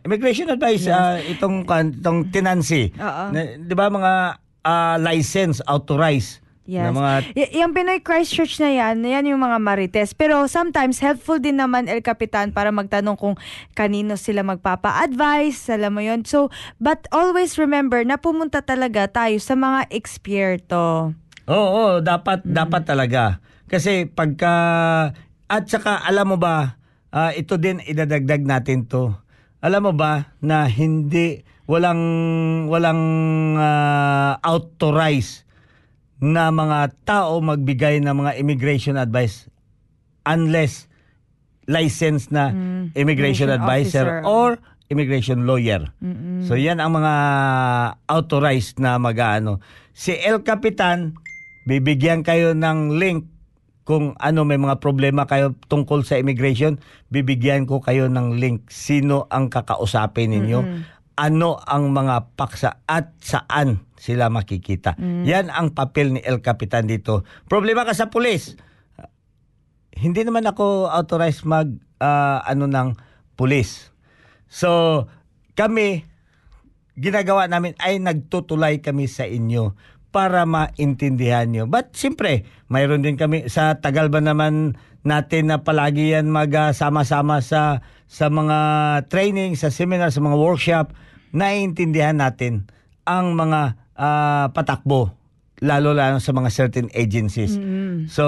immigration 0.00 0.48
advice, 0.48 0.84
itong, 1.26 1.64
kan- 1.64 1.92
itong 1.92 2.28
tenancy. 2.28 2.92
Oo. 2.94 3.24
Na- 3.32 3.56
di 3.56 3.72
ba 3.72 3.88
mga 3.88 4.12
ah, 4.60 4.96
license, 4.96 5.64
authorized 5.64 6.43
Yes. 6.64 6.88
na 6.88 6.96
mga 6.96 7.12
Y- 7.36 7.52
yung 7.60 7.76
Pinoy 7.76 8.00
Christchurch 8.00 8.56
na 8.56 8.72
yan, 8.72 9.04
yan 9.04 9.28
yung 9.28 9.40
mga 9.44 9.60
marites. 9.60 10.16
Pero 10.16 10.48
sometimes 10.48 10.96
helpful 10.96 11.36
din 11.36 11.60
naman 11.60 11.92
El 11.92 12.00
Capitan 12.00 12.56
para 12.56 12.72
magtanong 12.72 13.20
kung 13.20 13.36
kanino 13.76 14.16
sila 14.16 14.40
magpapa-advise, 14.40 15.68
alam 15.68 15.92
mo 15.92 16.00
yon 16.00 16.24
So, 16.24 16.48
but 16.80 17.04
always 17.12 17.60
remember 17.60 18.00
na 18.00 18.16
pumunta 18.16 18.64
talaga 18.64 19.04
tayo 19.12 19.36
sa 19.36 19.52
mga 19.52 19.92
eksperto. 19.92 21.12
Oo, 21.44 22.00
dapat 22.00 22.40
dapat 22.48 22.88
talaga. 22.88 23.44
Kasi 23.68 24.08
pagka 24.08 24.54
at 25.44 25.64
saka 25.68 26.00
alam 26.08 26.32
mo 26.32 26.36
ba, 26.40 26.80
ah, 27.12 27.36
ito 27.36 27.60
din 27.60 27.84
idadagdag 27.84 28.40
natin 28.40 28.88
'to. 28.88 29.12
Alam 29.60 29.88
mo 29.88 29.92
ba 29.92 30.32
na 30.40 30.64
hindi 30.64 31.44
walang 31.68 32.00
walang 32.72 33.02
ah, 33.60 34.40
authorized 34.40 35.43
na 36.18 36.48
mga 36.48 36.92
tao 37.02 37.38
magbigay 37.38 37.98
ng 37.98 38.14
mga 38.14 38.32
immigration 38.36 38.94
advice 38.94 39.46
unless 40.24 40.86
licensed 41.64 42.28
na 42.28 42.52
Mm, 42.52 42.92
immigration 42.92 43.48
immigration 43.48 43.48
advisor 43.50 44.06
officer. 44.20 44.28
or 44.28 44.48
immigration 44.92 45.48
lawyer. 45.48 45.90
So 46.44 46.54
yan 46.54 46.76
ang 46.76 46.92
mga 46.92 47.14
authorized 48.04 48.76
na 48.76 49.00
mag-ano. 49.00 49.58
Si 49.90 50.12
El 50.12 50.44
Capitan, 50.44 51.16
bibigyan 51.64 52.20
kayo 52.20 52.52
ng 52.52 53.00
link 53.00 53.24
kung 53.84 54.16
ano 54.16 54.44
may 54.44 54.56
mga 54.56 54.80
problema 54.80 55.24
kayo 55.24 55.52
tungkol 55.68 56.04
sa 56.04 56.16
immigration, 56.16 56.80
bibigyan 57.08 57.64
ko 57.64 57.80
kayo 57.80 58.08
ng 58.08 58.36
link 58.36 58.68
sino 58.68 59.28
ang 59.28 59.48
kakausapin 59.48 60.32
ninyo. 60.32 60.60
Ano 61.14 61.62
ang 61.62 61.94
mga 61.94 62.34
paksa 62.34 62.82
at 62.90 63.14
saan 63.22 63.86
sila 63.94 64.28
makikita. 64.28 64.98
Yan 64.98 65.46
ang 65.48 65.70
papel 65.70 66.10
ni 66.14 66.20
El 66.20 66.42
Capitan 66.42 66.90
dito. 66.90 67.22
Problema 67.46 67.86
ka 67.86 67.94
sa 67.94 68.10
pulis 68.10 68.58
hindi 69.98 70.26
naman 70.26 70.46
ako 70.46 70.90
authorized 70.90 71.46
mag 71.46 71.70
ah, 72.02 72.42
ano 72.44 72.66
ng 72.66 72.98
pulis. 73.38 73.94
So 74.50 75.04
kami 75.54 76.06
ginagawa 76.98 77.46
namin 77.50 77.74
ay 77.82 77.98
nagtutulay 78.02 78.82
kami 78.82 79.10
sa 79.10 79.26
inyo 79.26 79.74
para 80.14 80.46
maintindihan 80.46 81.50
nyo. 81.50 81.66
But 81.66 81.90
siyempre, 81.98 82.46
mayroon 82.70 83.02
din 83.02 83.18
kami 83.18 83.50
sa 83.50 83.82
tagal 83.82 84.14
ba 84.14 84.22
naman 84.22 84.78
natin 85.02 85.50
na 85.50 85.66
palagi 85.66 86.14
yan 86.14 86.30
magsama-sama 86.30 87.42
sa 87.42 87.82
sa 88.06 88.30
mga 88.30 88.58
training, 89.08 89.58
sa 89.58 89.72
seminar, 89.72 90.14
sa 90.14 90.20
mga 90.22 90.36
workshop, 90.36 90.86
naiintindihan 91.34 92.14
natin 92.14 92.68
ang 93.04 93.34
mga 93.34 93.74
ah, 93.98 94.46
patakbo 94.54 95.24
lalo 95.62 95.94
lalo 95.96 96.18
sa 96.18 96.34
mga 96.34 96.50
certain 96.50 96.88
agencies. 96.92 97.56
So, 98.10 98.24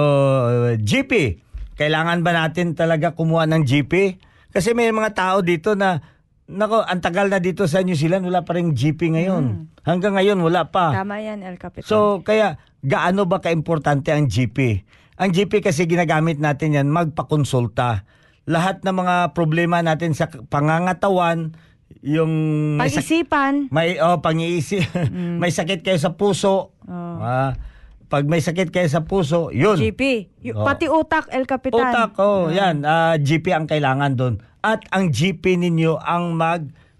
uh, 0.47 0.73
GP, 0.79 1.43
kailangan 1.77 2.23
ba 2.25 2.33
natin 2.33 2.73
talaga 2.73 3.13
kumuha 3.13 3.45
ng 3.51 3.67
GP? 3.67 4.23
Kasi 4.55 4.73
may 4.73 4.89
mga 4.89 5.13
tao 5.13 5.45
dito 5.45 5.77
na 5.77 6.01
Nako, 6.47 6.87
ang 6.87 7.03
tagal 7.03 7.27
na 7.27 7.43
dito 7.43 7.67
sa 7.67 7.83
New 7.83 7.99
Zealand, 7.99 8.23
wala 8.23 8.47
pa 8.47 8.55
rin 8.55 8.71
GP 8.71 9.19
ngayon. 9.19 9.67
Hanggang 9.83 10.15
ngayon, 10.15 10.39
wala 10.39 10.71
pa. 10.71 10.95
Tama 10.95 11.19
yan, 11.19 11.43
El 11.43 11.59
Capitan. 11.59 11.83
So, 11.83 12.23
kaya, 12.23 12.63
gaano 12.87 13.27
ba 13.27 13.43
kaimportante 13.43 14.15
ang 14.15 14.31
GP? 14.31 14.87
Ang 15.19 15.35
GP 15.35 15.59
kasi 15.59 15.91
ginagamit 15.91 16.39
natin 16.39 16.79
yan, 16.79 16.87
magpakonsulta. 16.87 18.07
Lahat 18.47 18.81
ng 18.81 18.95
mga 18.95 19.35
problema 19.35 19.79
natin 19.81 20.15
sa 20.15 20.31
pangangatawan, 20.31 21.51
yung 22.01 22.33
Pag-isipan, 22.79 23.67
may 23.69 23.99
oh, 23.99 24.19
pang-iisip, 24.19 24.87
may 25.43 25.51
sakit 25.51 25.83
kayo 25.83 25.99
sa 25.99 26.15
puso. 26.15 26.71
Oh. 26.81 27.19
Ah, 27.19 27.59
pag 28.07 28.23
may 28.23 28.39
sakit 28.39 28.71
kayo 28.71 28.87
sa 28.87 29.03
puso, 29.03 29.51
yun. 29.51 29.75
GP. 29.75 30.03
Y- 30.41 30.55
Oh. 30.55 30.63
Pati 30.63 30.87
utak, 30.87 31.27
El 31.29 31.43
Capitan. 31.45 31.83
Utak, 31.85 32.15
oh, 32.17 32.47
yan. 32.49 32.87
ah, 32.87 33.15
GP 33.17 33.51
ang 33.51 33.67
kailangan 33.67 34.15
doon. 34.15 34.35
At 34.63 34.87
ang 34.89 35.11
GP 35.11 35.59
ninyo 35.59 35.99
ang 35.99 36.39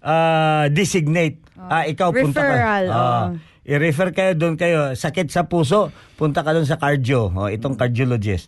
mag-designate. 0.03 1.39
ah, 1.57 1.83
ikaw, 1.83 2.11
punta 2.11 2.37
ka. 2.37 2.43
Referral, 2.43 2.85
Ah, 2.87 2.99
oh. 2.99 3.39
I-refer 3.63 4.11
kayo 4.11 4.31
doon 4.33 4.55
kayo. 4.55 4.91
Sakit 4.93 5.27
sa 5.27 5.43
puso, 5.43 5.91
punta 6.15 6.39
ka 6.39 6.51
doon 6.51 6.63
sa 6.63 6.75
cardio. 6.75 7.27
Oh, 7.29 7.47
itong 7.47 7.75
cardiologist. 7.75 8.47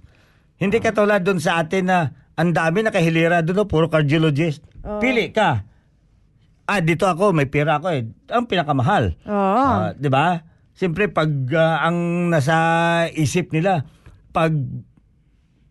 Hindi 0.55 0.79
ka 0.79 0.91
tulad 0.91 1.19
doon 1.21 1.39
sa 1.39 1.59
atin 1.59 1.83
na 1.85 1.99
ang 2.39 2.55
dami 2.55 2.87
nakahilira 2.87 3.43
doon, 3.43 3.61
oh, 3.61 3.69
puro 3.69 3.91
cardiologist. 3.91 4.63
Pili 5.03 5.35
ka. 5.35 5.67
Ah, 6.63 6.79
dito 6.79 7.03
ako, 7.03 7.35
may 7.35 7.49
pera 7.49 7.81
ako 7.81 7.91
eh. 7.91 8.07
Ang 8.31 8.47
pinakamahal. 8.47 9.17
Oo. 9.27 9.59
Ah, 9.59 9.91
'di 9.91 10.07
ba? 10.07 10.45
Siyempre 10.71 11.11
pag 11.11 11.27
ah, 11.51 11.83
ang 11.83 12.29
nasa 12.31 12.55
isip 13.11 13.51
nila 13.51 13.83
pag 14.31 14.53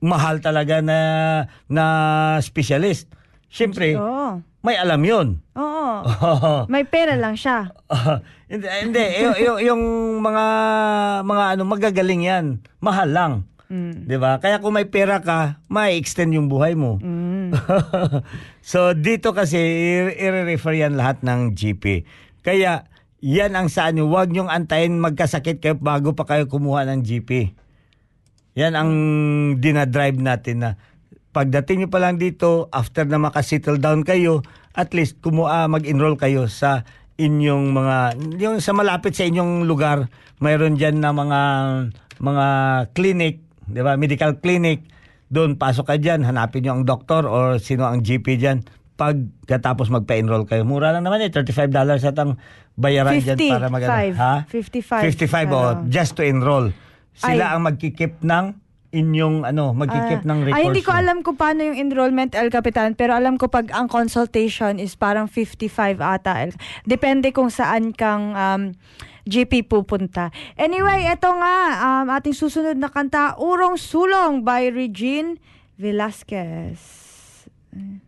mahal 0.03 0.43
talaga 0.43 0.83
na 0.83 0.99
na 1.66 1.85
specialist. 2.43 3.09
Siyempre, 3.49 3.97
Oo. 3.97 4.43
may 4.61 4.77
alam 4.77 5.01
'yon. 5.01 5.29
Oo. 5.57 6.66
May 6.69 6.85
pera 6.85 7.16
lang 7.16 7.39
siya. 7.39 7.73
hindi, 8.51 8.66
hindi 8.69 9.01
y- 9.01 9.39
y- 9.41 9.73
yung 9.73 9.83
mga 10.21 10.45
mga 11.25 11.45
ano 11.57 11.62
magagaling 11.64 12.23
'yan. 12.27 12.47
Mahal 12.83 13.09
lang. 13.09 13.33
Mm. 13.69 14.09
'Di 14.09 14.16
ba? 14.16 14.41
Kaya 14.41 14.64
kung 14.64 14.77
may 14.77 14.89
pera 14.89 15.21
ka, 15.21 15.61
may 15.69 16.01
extend 16.01 16.33
yung 16.33 16.49
buhay 16.49 16.73
mo. 16.73 16.97
Mm. 17.05 17.53
so 18.73 18.97
dito 18.97 19.37
kasi 19.37 19.61
i-refer 20.16 20.89
yan 20.89 20.97
lahat 20.97 21.21
ng 21.21 21.53
GP. 21.53 22.09
Kaya 22.41 22.89
yan 23.21 23.59
ang 23.59 23.69
sa 23.69 23.91
inyo, 23.91 24.09
huwag 24.09 24.31
niyong 24.31 24.49
antayin 24.49 24.97
magkasakit 25.03 25.59
kayo 25.59 25.77
bago 25.77 26.14
pa 26.14 26.25
kayo 26.25 26.49
kumuha 26.49 26.87
ng 26.89 27.05
GP. 27.05 27.53
Yan 28.57 28.75
ang 28.75 28.91
dinadrive 29.59 30.19
natin 30.19 30.57
na 30.64 30.71
pagdating 31.35 31.85
niyo 31.85 31.89
pa 31.91 32.03
lang 32.03 32.16
dito, 32.19 32.66
after 32.75 33.07
na 33.07 33.21
makasettle 33.21 33.79
down 33.79 34.03
kayo, 34.03 34.43
at 34.75 34.95
least 34.95 35.19
kumuha, 35.23 35.66
mag-enroll 35.71 36.19
kayo 36.19 36.47
sa 36.47 36.87
inyong 37.19 37.75
mga, 37.75 37.97
yung 38.39 38.59
sa 38.62 38.75
malapit 38.75 39.14
sa 39.14 39.27
inyong 39.27 39.66
lugar, 39.66 40.07
mayroon 40.39 40.79
dyan 40.79 41.03
na 41.03 41.11
mga, 41.11 41.41
mga 42.23 42.47
clinic, 42.95 43.43
di 43.69 43.81
ba, 43.81 43.95
medical 43.95 44.41
clinic, 44.41 44.85
doon 45.29 45.61
pasok 45.61 45.93
ka 45.93 45.97
dyan, 46.01 46.25
hanapin 46.25 46.64
niyo 46.64 46.73
ang 46.75 46.89
doktor 46.89 47.29
or 47.29 47.61
sino 47.61 47.85
ang 47.85 48.01
GP 48.01 48.41
dyan. 48.41 48.64
Pagkatapos 48.99 49.95
magpa-enroll 49.95 50.49
kayo, 50.49 50.66
mura 50.66 50.91
lang 50.91 51.07
naman 51.07 51.23
eh, 51.23 51.31
$35 51.31 51.71
at 52.03 52.16
ang 52.19 52.35
bayaran 52.75 53.21
dyan 53.21 53.39
para 53.39 53.71
mag 53.71 53.85
55. 53.85 54.19
Ha? 54.19 54.35
55. 54.51 55.53
55 55.53 55.55
oh, 55.55 55.71
just 55.87 56.19
to 56.19 56.27
enroll. 56.27 56.73
Sila 57.14 57.45
Ay. 57.45 57.55
ang 57.55 57.62
magkikip 57.62 58.19
ng 58.23 58.45
inyong 58.89 59.45
ano, 59.45 59.77
magkikip 59.77 60.25
Ah, 60.25 60.29
ng 60.33 60.39
records. 60.49 60.57
Ay, 60.57 60.64
hindi 60.64 60.81
ko 60.81 60.93
mo. 60.95 60.99
alam 60.99 61.16
kung 61.21 61.37
paano 61.37 61.61
yung 61.61 61.77
enrollment, 61.77 62.33
El 62.33 62.49
Capitan. 62.49 62.97
Pero 62.97 63.12
alam 63.12 63.37
ko 63.37 63.53
pag 63.53 63.69
ang 63.71 63.85
consultation 63.85 64.81
is 64.81 64.97
parang 64.97 65.29
55 65.29 66.01
ata. 66.01 66.41
El. 66.41 66.57
Depende 66.89 67.29
kung 67.37 67.53
saan 67.53 67.93
kang 67.93 68.33
um, 68.33 68.62
GP 69.29 69.68
pupunta. 69.68 70.33
Anyway, 70.57 71.05
eto 71.05 71.29
nga, 71.37 71.57
um, 71.85 72.07
ating 72.09 72.33
susunod 72.33 72.81
na 72.81 72.89
kanta, 72.89 73.37
Urong 73.37 73.76
Sulong 73.76 74.41
by 74.41 74.72
Regine 74.72 75.37
Velasquez. 75.76 76.81
sulong 77.68 78.08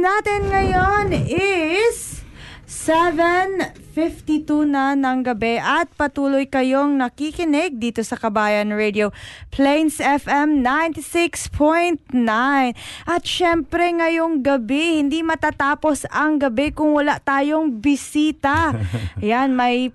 natin 0.00 0.48
ngayon 0.48 1.12
is 1.28 2.24
7.52 2.64 4.64
na 4.64 4.96
ng 4.96 5.20
gabi 5.20 5.60
at 5.60 5.92
patuloy 5.92 6.48
kayong 6.48 6.96
nakikinig 6.96 7.76
dito 7.76 8.00
sa 8.00 8.16
Kabayan 8.16 8.72
Radio 8.72 9.12
Plains 9.52 10.00
FM 10.00 10.64
96.9 10.64 12.08
at 13.04 13.22
syempre 13.28 13.92
ngayong 13.92 14.40
gabi 14.40 15.04
hindi 15.04 15.20
matatapos 15.20 16.08
ang 16.08 16.40
gabi 16.40 16.72
kung 16.72 16.96
wala 16.96 17.20
tayong 17.20 17.84
bisita 17.84 18.72
yan 19.20 19.52
may 19.52 19.92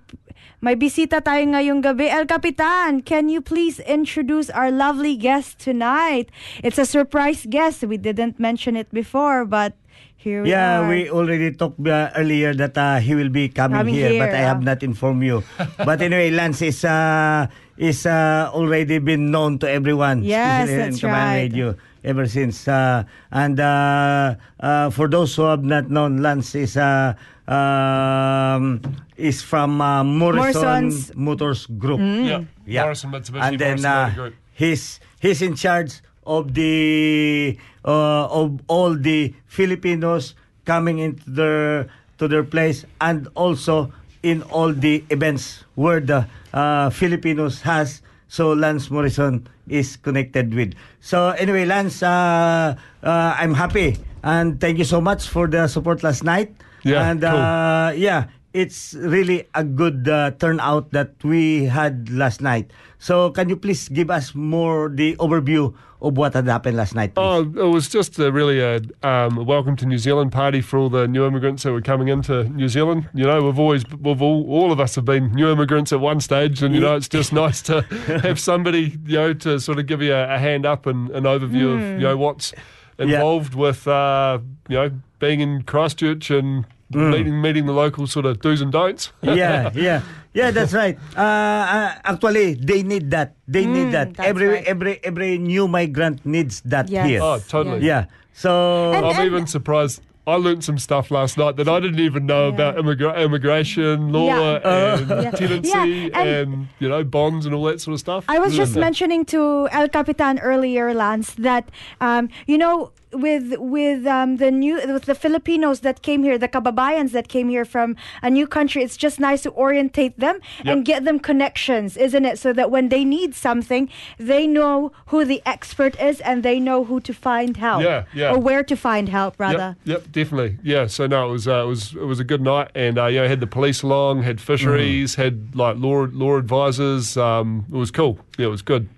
may 0.66 0.74
bisita 0.74 1.22
tayo 1.22 1.46
ngayong 1.46 1.86
gabi. 1.86 2.10
El 2.10 2.26
Capitan, 2.26 3.06
can 3.06 3.30
you 3.30 3.38
please 3.38 3.78
introduce 3.86 4.50
our 4.50 4.74
lovely 4.74 5.14
guest 5.14 5.62
tonight? 5.62 6.34
It's 6.66 6.82
a 6.82 6.90
surprise 6.90 7.46
guest. 7.46 7.86
We 7.86 8.02
didn't 8.02 8.42
mention 8.42 8.74
it 8.74 8.90
before, 8.90 9.46
but 9.46 9.78
here 10.26 10.42
we 10.42 10.50
Yeah, 10.50 10.82
are. 10.82 10.90
we 10.90 11.06
already 11.14 11.54
talked 11.54 11.78
uh, 11.86 12.10
earlier 12.18 12.58
that 12.58 12.74
uh, 12.74 12.98
he 12.98 13.14
will 13.14 13.30
be 13.30 13.46
coming, 13.54 13.78
Coming 13.78 13.94
here, 13.94 14.18
but 14.18 14.34
here, 14.34 14.42
I 14.42 14.44
have 14.50 14.66
ah. 14.66 14.70
not 14.74 14.82
informed 14.82 15.22
you. 15.22 15.46
but 15.78 16.02
anyway, 16.02 16.34
Lance 16.34 16.66
is 16.66 16.82
uh, 16.82 17.46
is 17.78 18.10
uh, 18.10 18.50
already 18.50 18.98
been 18.98 19.30
known 19.30 19.62
to 19.62 19.70
everyone. 19.70 20.26
Yes, 20.26 20.66
especially 20.66 20.82
that's 20.82 20.98
in 20.98 21.10
Kabayan 21.10 21.14
right. 21.14 21.42
Radio 21.46 21.68
ever 22.04 22.26
since. 22.26 22.66
Uh, 22.68 23.06
and 23.30 23.60
uh, 23.62 24.34
uh, 24.60 24.90
for 24.90 25.06
those 25.08 25.36
who 25.38 25.46
have 25.46 25.62
not 25.64 25.94
known, 25.94 26.26
Lance 26.26 26.58
is 26.58 26.74
uh, 26.74 27.14
um, 27.46 28.82
is 29.18 29.46
from 29.46 29.78
uh, 29.82 30.02
Morrison 30.04 30.62
Morrison's- 30.90 31.14
Motors 31.16 31.70
Group. 31.78 32.02
Yeah. 32.02 32.44
Yeah. 32.66 32.84
Morrison 32.90 33.12
Mitsubishi 33.14 33.42
and 33.46 33.60
then 33.62 33.78
Morrison 33.86 34.34
uh, 34.34 34.42
he's 34.58 34.98
he's 35.22 35.42
in 35.46 35.54
charge 35.54 36.02
of 36.26 36.54
the 36.54 37.58
uh, 37.86 38.26
of 38.28 38.60
all 38.68 38.94
the 38.94 39.34
Filipinos 39.46 40.36
coming 40.66 41.00
into 41.00 41.30
their 41.30 41.88
to 42.18 42.28
their 42.28 42.44
place 42.44 42.86
and 43.02 43.28
also 43.36 43.94
in 44.24 44.42
all 44.50 44.74
the 44.74 45.04
events 45.10 45.64
where 45.76 46.00
the 46.02 46.26
uh, 46.54 46.90
Filipinos 46.90 47.62
has 47.62 48.02
so 48.28 48.54
Lance 48.54 48.90
Morrison 48.90 49.48
is 49.70 49.96
connected 49.98 50.54
with. 50.54 50.74
So 51.00 51.30
anyway, 51.38 51.66
Lance, 51.66 52.02
uh, 52.02 52.76
uh, 53.04 53.36
I'm 53.38 53.54
happy 53.54 53.98
and 54.24 54.60
thank 54.60 54.78
you 54.78 54.84
so 54.84 55.00
much 55.00 55.30
for 55.30 55.48
the 55.48 55.68
support 55.68 56.04
last 56.04 56.24
night. 56.24 56.52
Yeah, 56.84 57.10
and 57.10 57.22
cool. 57.22 57.30
uh, 57.30 57.92
yeah, 57.98 58.28
it's 58.56 58.94
really 58.94 59.48
a 59.54 59.66
good 59.66 60.08
uh, 60.08 60.32
turnout 60.32 60.92
that 60.92 61.12
we 61.24 61.66
had 61.66 62.10
last 62.10 62.40
night. 62.40 62.72
So 63.00 63.30
can 63.32 63.50
you 63.50 63.58
please 63.58 63.90
give 63.90 64.10
us 64.10 64.34
more 64.34 64.88
the 64.88 65.18
overview 65.18 65.76
of 66.02 66.18
what 66.18 66.34
had 66.34 66.48
happened 66.48 66.78
last 66.78 66.96
night? 66.96 67.14
please? 67.14 67.22
Oh, 67.22 67.42
it 67.42 67.70
was 67.70 67.90
just 67.90 68.18
a 68.18 68.32
really 68.32 68.62
a, 68.62 68.80
um, 69.04 69.46
welcome 69.46 69.76
to 69.76 69.86
New 69.86 69.98
Zealand 69.98 70.32
party 70.32 70.62
for 70.62 70.80
all 70.80 70.90
the 70.90 71.06
new 71.06 71.28
immigrants 71.28 71.64
that 71.64 71.74
were 71.74 71.82
coming 71.82 72.08
into 72.08 72.46
New 72.46 72.70
Zealand. 72.70 73.10
You 73.14 73.26
know, 73.26 73.42
we've 73.42 73.60
always, 73.60 73.84
we've 73.90 74.22
all, 74.22 74.50
all 74.50 74.72
of 74.72 74.80
us 74.80 74.96
have 74.96 75.06
been 75.06 75.34
new 75.34 75.52
immigrants 75.52 75.92
at 75.92 76.00
one 76.00 76.22
stage, 76.22 76.64
and 76.64 76.74
you 76.74 76.80
know, 76.80 76.96
it's 76.96 77.10
just 77.10 77.34
nice 77.44 77.62
to 77.64 77.82
have 78.24 78.40
somebody, 78.40 78.98
you 79.06 79.18
know, 79.18 79.34
to 79.34 79.60
sort 79.60 79.80
of 79.80 79.86
give 79.86 80.02
you 80.02 80.14
a, 80.14 80.36
a 80.36 80.40
hand 80.40 80.66
up 80.66 80.86
and 80.86 81.10
an 81.12 81.26
overview 81.26 81.76
of 81.76 81.82
you 82.00 82.08
know 82.08 82.16
what's 82.16 82.54
involved 82.98 83.54
with 83.54 83.86
uh, 83.86 84.40
you 84.70 84.76
know 84.76 84.92
being 85.20 85.42
in 85.42 85.64
Christchurch 85.64 86.30
and 86.32 86.66
meeting 86.96 87.42
meeting 87.42 87.66
the 87.66 87.74
local 87.74 88.08
sort 88.08 88.26
of 88.26 88.40
do's 88.42 88.62
and 88.62 88.72
don'ts. 88.72 89.12
yeah, 89.22 89.70
yeah, 89.76 90.02
yeah. 90.34 90.52
That's 90.52 90.74
right. 90.74 90.98
Uh, 91.16 91.22
uh, 91.22 91.92
actually, 92.04 92.56
they 92.56 92.84
need 92.84 93.12
that. 93.12 93.36
They 93.48 93.66
need 93.66 93.92
that. 93.94 94.20
Every 94.20 94.48
right. 94.48 94.64
every 94.66 95.00
every 95.04 95.38
new 95.38 95.68
migrant 95.68 96.26
needs 96.26 96.62
that 96.66 96.90
Yes. 96.90 97.08
here. 97.08 97.22
Oh, 97.22 97.40
totally. 97.48 97.86
Yeah. 97.86 98.06
So 98.34 98.92
And- 98.94 99.06
I'm 99.06 99.26
even 99.26 99.48
surprised. 99.48 100.02
I 100.28 100.38
learnt 100.42 100.64
some 100.64 100.80
stuff 100.80 101.12
last 101.12 101.38
night 101.38 101.56
that 101.58 101.70
I 101.70 101.80
didn't 101.80 102.00
even 102.00 102.26
know 102.26 102.48
about 102.50 102.78
immigra- 102.78 103.14
immigration 103.24 104.12
law 104.12 104.26
Yeah. 104.26 104.98
and 104.98 105.10
Yeah. 105.10 105.30
tenancy 105.32 105.70
Yeah, 105.70 106.18
and- 106.20 106.30
and, 106.30 106.68
you 106.80 106.90
know 106.90 107.04
bonds 107.04 107.46
and 107.46 107.54
all 107.54 107.64
that 107.66 107.80
sort 107.80 107.94
of 107.94 108.00
stuff. 108.00 108.26
I 108.28 108.40
was 108.40 108.56
just 108.58 108.76
mentioning 108.76 109.26
to 109.26 109.70
El 109.72 109.88
Capitan 109.88 110.40
earlier, 110.40 110.96
Lance, 110.96 111.36
that 111.38 111.70
um, 112.02 112.30
you 112.48 112.58
know, 112.58 112.90
with 113.16 113.58
with 113.58 114.06
um, 114.06 114.38
the 114.38 114.52
new 114.52 114.76
with 114.76 115.06
the 115.06 115.16
Filipinos 115.16 115.82
that 115.82 116.02
came 116.02 116.24
here, 116.24 116.38
the 116.38 116.48
kababayans 116.48 117.12
that 117.12 117.28
came 117.28 117.50
here 117.50 117.66
from 117.66 117.96
a 118.22 118.30
new 118.30 118.48
country, 118.48 118.84
it's 118.84 118.98
just 118.98 119.20
nice 119.20 119.44
to 119.44 119.52
orientate 119.52 120.20
them 120.20 120.40
and 120.64 120.86
get 120.86 121.06
them 121.06 121.20
connections, 121.20 121.98
isn't 121.98 122.26
it? 122.26 122.40
So 122.40 122.54
that 122.54 122.72
when 122.72 122.90
they 122.90 123.06
need 123.06 123.36
something, 123.36 123.90
they 124.18 124.48
know 124.48 124.92
who 125.08 125.26
the 125.26 125.42
expert 125.46 126.00
is 126.00 126.22
and 126.22 126.44
they 126.44 126.60
know 126.60 126.84
who 126.84 127.00
to 127.02 127.14
find 127.14 127.58
help. 127.58 127.84
Yeah, 127.84 128.06
yeah. 128.14 128.32
Or 128.32 128.40
where 128.40 128.64
to 128.64 128.76
find 128.76 129.10
help, 129.10 129.40
rather. 129.40 129.76
Yep, 129.86 130.04
yep, 130.04 130.12
definitely. 130.12 130.58
Yeah, 130.64 130.88
so 130.88 131.08
no, 131.08 131.30
it 131.30 131.32
was 131.32 131.48
uh, 131.48 131.64
it 131.64 131.68
was 131.68 131.96
it 131.96 132.06
was 132.06 132.20
a 132.20 132.24
good 132.24 132.42
night, 132.42 132.72
and 132.76 132.98
uh, 132.98 133.06
you 133.08 133.22
know, 133.22 133.28
had 133.28 133.40
the 133.40 133.48
police 133.48 133.82
along, 133.84 134.24
had 134.24 134.42
fisheries, 134.42 135.16
had 135.16 135.56
like 135.56 135.78
law 135.78 136.08
law 136.12 136.38
advisors. 136.38 137.18
Um, 137.18 137.66
it 137.72 137.78
was 137.78 137.92
cool. 137.92 138.20
Yeah, 138.38 138.48
it 138.48 138.50
was 138.50 138.62
good. 138.62 138.90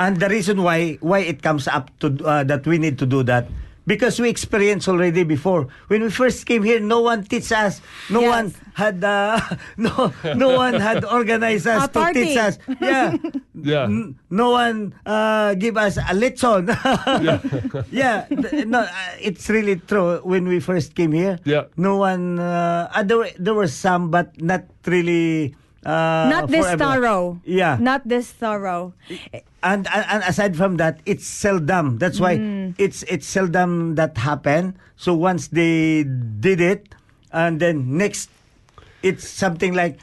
And 0.00 0.16
the 0.16 0.32
reason 0.32 0.64
why 0.64 0.96
why 1.04 1.20
it 1.28 1.44
comes 1.44 1.68
up 1.68 1.92
to 2.00 2.08
uh, 2.24 2.40
that 2.48 2.64
we 2.64 2.80
need 2.80 2.96
to 2.98 3.06
do 3.06 3.20
that 3.28 3.52
because 3.84 4.16
we 4.16 4.28
experienced 4.32 4.88
already 4.88 5.24
before 5.28 5.66
when 5.92 6.00
we 6.00 6.08
first 6.08 6.46
came 6.48 6.62
here 6.64 6.78
no 6.80 7.00
one 7.04 7.24
teach 7.24 7.50
us 7.52 7.80
no 8.08 8.20
Yes. 8.24 8.30
one 8.32 8.46
had 8.76 8.96
uh, 9.04 9.40
no 9.76 10.12
no 10.36 10.56
one 10.56 10.76
had 10.80 11.04
organized 11.04 11.66
us 11.66 11.84
A 11.84 11.88
to 11.88 11.96
party. 12.00 12.22
teach 12.32 12.36
us 12.38 12.54
yeah 12.80 13.16
Yeah. 13.56 13.88
N- 13.90 14.14
no 14.30 14.52
one 14.56 14.94
uh, 15.04 15.52
give 15.60 15.76
us 15.80 15.96
a 16.00 16.12
lesson 16.16 16.70
yeah 17.90 18.24
th- 18.30 18.64
no 18.68 18.84
uh, 18.84 19.12
it's 19.20 19.48
really 19.48 19.76
true 19.84 20.20
when 20.24 20.46
we 20.46 20.60
first 20.60 20.94
came 20.94 21.10
here 21.12 21.40
Yeah. 21.44 21.68
no 21.76 21.96
one 21.96 22.38
uh, 22.38 22.88
uh, 22.94 23.02
there, 23.02 23.32
there 23.40 23.56
were 23.56 23.68
some 23.68 24.08
but 24.12 24.32
not 24.40 24.64
really 24.86 25.56
uh, 25.86 26.28
Not 26.30 26.48
this 26.48 26.66
for 26.66 26.72
everyone. 26.72 26.94
thorough. 27.00 27.40
yeah 27.44 27.76
Not 27.80 28.06
this 28.08 28.30
thorough. 28.32 28.92
and, 29.62 29.86
and 29.88 30.04
and 30.08 30.22
aside 30.24 30.56
from 30.56 30.76
that 30.76 31.00
it's 31.06 31.26
seldom 31.26 31.98
that's 31.98 32.20
why 32.20 32.36
Mm. 32.36 32.74
it's 32.78 33.02
it's 33.04 33.26
seldom 33.26 33.94
that 33.96 34.16
happen 34.18 34.76
so 34.96 35.12
once 35.14 35.48
they 35.48 36.04
did 36.40 36.60
it 36.60 36.94
and 37.32 37.60
then 37.60 37.96
next 37.96 38.30
it's 39.02 39.28
something 39.28 39.72
like 39.74 39.98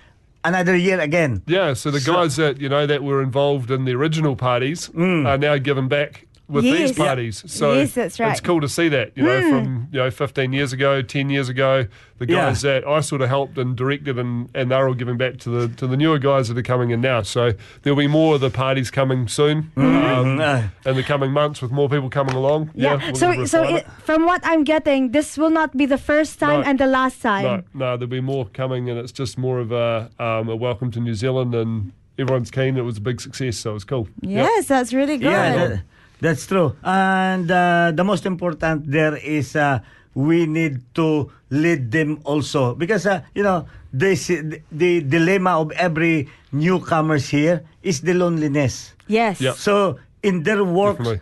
another 0.46 0.76
year 0.78 1.00
again 1.02 1.42
Yeah, 1.48 1.74
so 1.74 1.92
the 1.92 2.00
guys 2.00 2.36
that 2.38 2.62
you 2.62 2.70
know 2.70 2.86
that 2.86 3.04
were 3.04 3.22
involved 3.22 3.70
in 3.72 3.86
the 3.86 3.94
original 3.94 4.36
parties 4.36 4.90
are 4.96 5.38
now 5.38 5.58
given 5.58 5.88
back 5.88 6.27
with 6.50 6.64
Yes. 6.64 6.78
these 6.90 6.98
parties. 6.98 7.44
So 7.48 7.74
Yes, 7.74 7.92
that's 7.94 8.20
right. 8.20 8.32
it's 8.32 8.40
cool 8.40 8.62
to 8.62 8.70
see 8.70 8.88
that. 8.90 9.12
You 9.16 9.24
know, 9.24 9.42
from 9.50 9.88
you 9.92 10.00
know 10.00 10.10
15 10.10 10.54
years 10.54 10.72
ago, 10.74 11.02
10 11.02 11.30
years 11.30 11.50
ago, 11.50 11.88
the 12.20 12.28
Yeah. 12.28 12.46
guys 12.48 12.62
that 12.62 12.88
I 12.88 13.02
sort 13.02 13.22
of 13.22 13.28
helped 13.30 13.58
and 13.58 13.76
directed, 13.76 14.18
and, 14.18 14.50
and 14.56 14.72
they're 14.72 14.88
all 14.88 14.94
giving 14.94 15.18
back 15.18 15.38
to 15.40 15.50
the 15.50 15.68
to 15.76 15.88
the 15.88 15.98
newer 15.98 16.20
guys 16.20 16.48
that 16.48 16.58
are 16.58 16.62
coming 16.64 16.92
in 16.92 17.02
now. 17.02 17.22
So 17.24 17.52
there'll 17.82 17.98
be 18.00 18.08
more 18.08 18.36
of 18.36 18.42
the 18.42 18.50
parties 18.50 18.90
coming 18.92 19.28
soon 19.28 19.72
um, 19.76 20.40
Uh, 20.40 20.64
in 20.86 20.96
the 20.96 21.04
coming 21.04 21.32
months 21.32 21.62
with 21.62 21.72
more 21.72 21.90
people 21.90 22.10
coming 22.10 22.36
along. 22.36 22.70
Yeah. 22.74 22.96
we'll 22.96 23.16
so 23.16 23.46
so 23.46 23.64
it, 23.64 23.86
from 24.04 24.26
what 24.26 24.42
I'm 24.44 24.64
getting, 24.64 25.12
this 25.12 25.38
will 25.38 25.52
not 25.52 25.76
be 25.76 25.86
the 25.86 25.98
first 25.98 26.40
time 26.40 26.62
No. 26.62 26.68
and 26.70 26.80
the 26.80 26.88
last 26.88 27.22
time. 27.22 27.64
no, 27.74 27.98
there'll 27.98 28.08
be 28.08 28.22
more 28.22 28.46
coming, 28.54 28.90
and 28.90 28.98
it's 28.98 29.12
just 29.12 29.38
more 29.38 29.60
of 29.60 29.72
a 29.72 30.10
um, 30.20 30.48
a 30.50 30.56
welcome 30.56 30.92
to 30.92 31.00
New 31.02 31.14
Zealand, 31.14 31.54
and 31.54 31.92
everyone's 32.18 32.52
keen. 32.52 32.78
It 32.78 32.86
was 32.86 32.98
a 32.98 33.02
big 33.02 33.20
success, 33.22 33.58
so 33.58 33.72
it 33.72 33.74
was 33.74 33.84
cool. 33.84 34.08
Yep. 34.22 34.46
Yes, 34.46 34.68
that's 34.68 34.94
really 34.94 35.18
good. 35.18 35.32
yeah 35.32 35.68
that- 35.68 35.82
that's 36.22 36.46
true 36.48 36.76
and 36.84 37.50
uh, 37.52 37.92
the 37.94 38.04
most 38.04 38.26
important 38.26 38.90
there 38.90 39.16
is 39.18 39.56
uh, 39.56 39.80
we 40.16 40.46
need 40.46 40.82
to 40.94 41.30
lead 41.50 41.92
them 41.92 42.20
also 42.26 42.74
because 42.76 43.06
uh, 43.06 43.22
you 43.36 43.44
know 43.44 43.66
this 43.94 44.28
the 44.72 45.02
dilemma 45.02 45.60
of 45.62 45.72
every 45.78 46.28
newcomers 46.52 47.30
here 47.30 47.64
is 47.84 48.02
the 48.02 48.14
loneliness 48.14 48.94
yes. 49.08 49.40
Yeah. 49.40 49.54
So 49.54 50.00
in 50.24 50.44
their 50.44 50.64
work, 50.64 50.98
Definitely. 50.98 51.22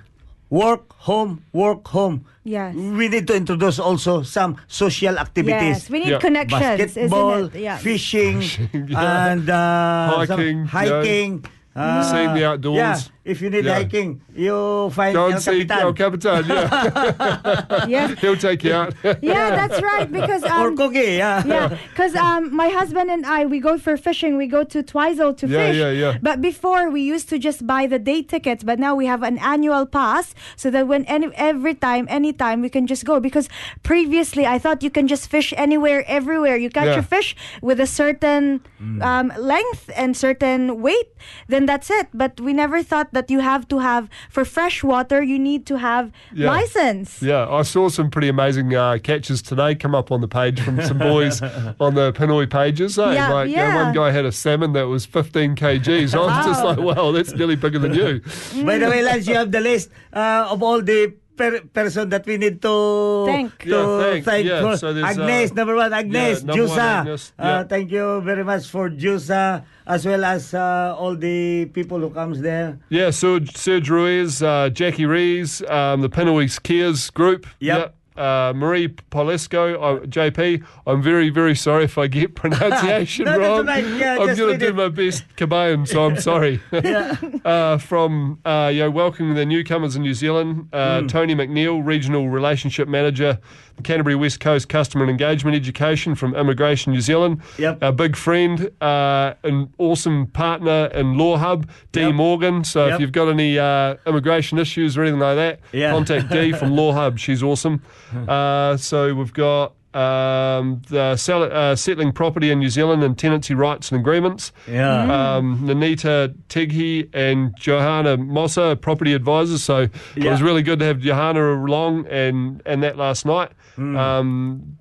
work 0.50 0.94
home, 1.06 1.44
work 1.54 1.86
home. 1.88 2.26
Yes. 2.44 2.74
We 2.74 3.10
need 3.10 3.28
to 3.28 3.36
introduce 3.36 3.78
also 3.78 4.24
some 4.24 4.58
social 4.68 5.18
activities. 5.20 5.86
Yes, 5.86 5.90
we 5.90 6.00
need 6.00 6.10
Yeah. 6.18 6.20
connections, 6.20 6.62
Basketball, 6.96 7.34
isn't 7.34 7.56
it? 7.56 7.62
Yeah. 7.62 7.78
fishing, 7.78 8.42
yeah. 8.74 9.30
and 9.34 9.50
uh, 9.50 10.26
some 10.26 10.40
Hiking, 10.40 10.58
you 10.60 10.66
hiking. 10.66 11.32
uh, 11.76 12.02
Seeing 12.10 12.34
the 12.34 12.46
outdoors. 12.46 12.78
Yeah, 12.78 12.98
if 13.26 13.42
you 13.42 13.50
need 13.50 13.66
Yeah. 13.66 13.76
hiking, 13.76 14.22
you 14.36 14.90
find 14.92 15.14
Go 15.16 15.26
El 15.26 15.32
and 15.34 15.42
see 15.42 15.66
Capitan. 15.66 15.82
El 15.82 15.94
Capitan. 15.94 16.46
Yeah, 16.48 17.86
Yeah. 17.96 18.16
he'll 18.22 18.38
take 18.38 18.64
you 18.64 18.74
out. 18.74 18.94
Yeah, 19.22 19.50
that's 19.60 19.82
right. 19.82 20.10
Because 20.12 20.44
or 20.44 20.68
um, 20.70 20.78
Cookie, 20.78 21.18
yeah. 21.24 21.44
yeah, 21.46 21.78
because 21.90 22.16
um, 22.16 22.56
my 22.56 22.70
husband 22.70 23.10
and 23.10 23.26
I 23.26 23.46
we 23.46 23.60
go 23.60 23.78
for 23.78 23.98
fishing. 23.98 24.38
We 24.38 24.48
go 24.48 24.64
to 24.64 24.84
Twizel 24.84 25.34
to 25.42 25.48
Yeah, 25.48 25.58
fish. 25.60 25.78
yeah, 25.78 25.92
yeah. 25.92 26.18
But 26.22 26.42
before 26.42 26.90
we 26.90 27.02
used 27.02 27.28
to 27.30 27.38
just 27.40 27.66
buy 27.66 27.88
the 27.88 28.00
day 28.00 28.22
tickets, 28.22 28.64
but 28.64 28.78
now 28.80 28.94
we 28.96 29.06
have 29.08 29.24
an 29.24 29.38
annual 29.40 29.86
pass, 29.86 30.34
so 30.56 30.70
that 30.72 30.88
when 30.88 31.04
any 31.06 31.28
every 31.36 31.74
time, 31.74 32.06
anytime 32.10 32.62
we 32.62 32.70
can 32.70 32.86
just 32.88 33.04
go. 33.06 33.20
Because 33.20 33.50
previously 33.84 34.46
I 34.46 34.58
thought 34.60 34.84
you 34.84 34.92
can 34.92 35.08
just 35.08 35.30
fish 35.30 35.54
anywhere, 35.58 36.04
everywhere. 36.08 36.58
You 36.58 36.70
catch 36.70 36.94
Yeah. 36.94 37.00
a 37.00 37.04
fish 37.16 37.36
with 37.62 37.80
a 37.80 37.88
certain 37.88 38.62
Mm. 38.82 39.02
um, 39.02 39.28
length 39.40 39.90
and 39.96 40.16
certain 40.16 40.82
weight, 40.82 41.10
then 41.48 41.66
that's 41.66 41.90
it. 41.90 42.08
But 42.14 42.40
we 42.40 42.52
never 42.54 42.84
thought 42.84 43.10
that 43.16 43.32
you 43.32 43.40
have 43.40 43.68
to 43.70 43.80
have 43.80 44.04
for 44.30 44.44
fresh 44.46 44.84
water. 44.84 45.20
You 45.24 45.40
need 45.40 45.66
to 45.72 45.76
have 45.90 46.06
Yeah. 46.34 46.52
license. 46.56 47.10
Yeah, 47.22 47.50
I 47.50 47.64
saw 47.64 47.90
some 47.90 48.08
pretty 48.12 48.30
amazing 48.30 48.76
uh, 48.76 48.98
catches 49.10 49.42
today 49.42 49.74
come 49.84 49.96
up 50.00 50.12
on 50.12 50.20
the 50.22 50.28
page 50.40 50.58
from 50.66 50.76
some 50.90 51.00
boys 51.00 51.42
on 51.86 51.92
the 52.00 52.14
Pinoy 52.14 52.46
pages. 52.50 53.00
Eh? 53.00 53.14
Yeah, 53.14 53.34
like, 53.34 53.50
you 53.50 53.56
know, 53.56 53.64
yeah. 53.64 53.84
one 53.84 53.94
guy 53.94 54.12
had 54.12 54.26
a 54.26 54.32
salmon 54.32 54.74
that 54.74 54.88
was 54.88 55.06
15 55.06 55.56
kgs. 55.56 56.14
I 56.14 56.20
was 56.20 56.46
just 56.46 56.64
like, 56.64 56.78
wow, 56.78 57.12
that's 57.12 57.34
nearly 57.34 57.56
bigger 57.56 57.80
than 57.80 57.94
you. 58.02 58.12
By 58.70 58.78
the 58.78 58.90
way, 58.90 59.02
Lance, 59.02 59.28
you 59.28 59.36
have 59.36 59.52
the 59.52 59.62
list 59.62 59.90
uh, 60.14 60.48
of 60.54 60.62
all 60.62 60.82
the 60.82 61.14
per- 61.36 61.62
person 61.74 62.10
that 62.10 62.26
we 62.26 62.38
need 62.38 62.62
to 62.62 63.26
Thank. 63.26 63.60
To 63.64 63.70
Yeah, 63.70 64.22
thank. 64.22 64.46
Yeah, 64.48 64.62
for 64.62 64.78
so 64.78 64.90
Agnes, 64.90 65.52
uh, 65.52 65.54
number 65.54 65.76
one, 65.76 65.94
Agnes, 65.94 66.40
yeah, 66.40 66.46
number 66.46 66.68
one, 66.68 66.78
Jusa. 66.78 67.00
Agnes, 67.00 67.34
Uh, 67.40 67.64
thank 67.64 67.92
you 67.92 68.22
very 68.22 68.44
much 68.44 68.68
for 68.68 68.90
Jusa, 68.90 69.64
as 69.88 70.06
well 70.06 70.24
as 70.26 70.54
uh, 70.54 70.96
all 70.98 71.16
the 71.16 71.66
people 71.74 72.00
who 72.00 72.10
comes 72.10 72.42
there. 72.42 72.80
Yeah, 72.90 73.10
Serge, 73.10 73.56
Serge 73.56 73.90
Ruiz, 73.90 74.42
uh, 74.42 74.70
Jackie 74.70 75.06
Rees, 75.06 75.62
um, 75.68 76.02
the 76.02 76.10
Pinoy 76.10 76.46
Skiers 76.46 77.12
group. 77.14 77.48
Yep. 77.60 77.95
Uh, 78.18 78.54
Marie 78.56 78.88
Polesco, 78.88 79.76
uh, 79.76 80.00
JP. 80.06 80.64
I'm 80.88 81.02
very, 81.02 81.30
very 81.30 81.54
sorry 81.56 81.84
if 81.84 81.98
I 81.98 82.08
get 82.08 82.34
pronunciation 82.42 83.26
No, 83.26 83.38
wrong. 83.38 83.68
Yeah, 83.68 84.18
I'm 84.20 84.36
going 84.36 84.58
to 84.58 84.58
do 84.58 84.74
my 84.74 84.88
best, 84.90 85.24
Cabayan, 85.36 85.88
so 85.88 86.06
I'm 86.06 86.20
sorry. 86.22 86.62
Yeah. 86.72 87.18
uh, 87.44 87.78
from 87.78 88.40
uh, 88.46 88.72
you 88.74 88.80
know, 88.82 88.92
welcoming 88.92 89.36
the 89.36 89.46
newcomers 89.46 89.96
in 89.96 90.02
New 90.04 90.14
Zealand, 90.14 90.70
uh, 90.72 91.02
Hmm. 91.02 91.08
Tony 91.08 91.36
McNeil, 91.36 91.86
Regional 91.86 92.30
Relationship 92.30 92.88
Manager, 92.88 93.40
Canterbury 93.84 94.16
West 94.16 94.40
Coast 94.40 94.70
Customer 94.70 95.04
and 95.04 95.12
Engagement 95.12 95.56
Education 95.56 96.16
from 96.16 96.36
Immigration 96.36 96.94
New 96.94 97.02
Zealand. 97.02 97.42
Yep. 97.58 97.84
Our 97.84 97.92
big 97.92 98.16
friend, 98.16 98.70
uh, 98.82 99.34
an 99.44 99.74
awesome 99.78 100.28
partner 100.28 100.86
in 100.94 101.18
Law 101.18 101.38
Hub, 101.38 101.70
Dee 101.92 102.02
Yep. 102.02 102.16
Morgan. 102.16 102.64
So 102.64 102.86
Yep. 102.88 102.94
if 102.96 103.02
you've 103.02 103.12
got 103.12 103.28
any 103.30 103.60
uh, 103.60 103.96
immigration 104.08 104.58
issues 104.58 104.98
or 104.98 105.02
anything 105.04 105.20
like 105.20 105.36
that, 105.36 105.60
Yeah. 105.72 105.92
contact 105.92 106.30
Dee 106.30 106.52
from 106.54 106.76
Law 106.76 106.94
Hub. 107.00 107.20
She's 107.20 107.44
awesome. 107.44 107.82
Uh, 108.28 108.78
so 108.78 109.14
we've 109.14 109.34
got. 109.34 109.74
Um, 109.96 110.82
the 110.90 111.16
sell, 111.16 111.44
uh, 111.44 111.74
settling 111.74 112.12
property 112.12 112.52
in 112.52 112.60
New 112.60 112.68
Zealand 112.68 113.02
and 113.02 113.18
tenancy 113.18 113.54
rights 113.54 113.94
and 113.94 114.02
agreements. 114.02 114.52
Yeah. 114.70 115.36
Um, 115.38 115.60
Nanita 115.66 116.36
Tighi 116.50 117.08
and 117.14 117.56
Johanna 117.58 118.18
Mossa, 118.18 118.76
property 118.82 119.14
advisors. 119.14 119.64
So 119.64 119.88
it 120.18 120.26
was 120.30 120.42
really 120.42 120.64
good 120.64 120.80
to 120.80 120.86
have 120.86 121.00
Johanna 121.00 121.54
along 121.54 122.08
and, 122.08 122.62
and 122.66 122.84
that 122.84 122.98
last 122.98 123.26
night. 123.26 123.52
Hmm. 123.76 123.96
Um, 123.96 124.78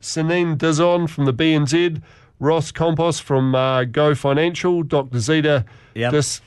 Sanine 0.00 0.56
Dizon 0.56 1.08
from 1.08 1.24
the 1.24 1.32
BNZ, 1.34 2.00
Ross 2.38 2.70
Compost 2.70 3.22
from 3.22 3.54
uh, 3.54 3.84
Go 3.84 4.14
Financial, 4.14 4.82
Dr. 4.82 5.18
Zeta 5.18 5.64
Yep. 5.94 6.12
Dis 6.12 6.40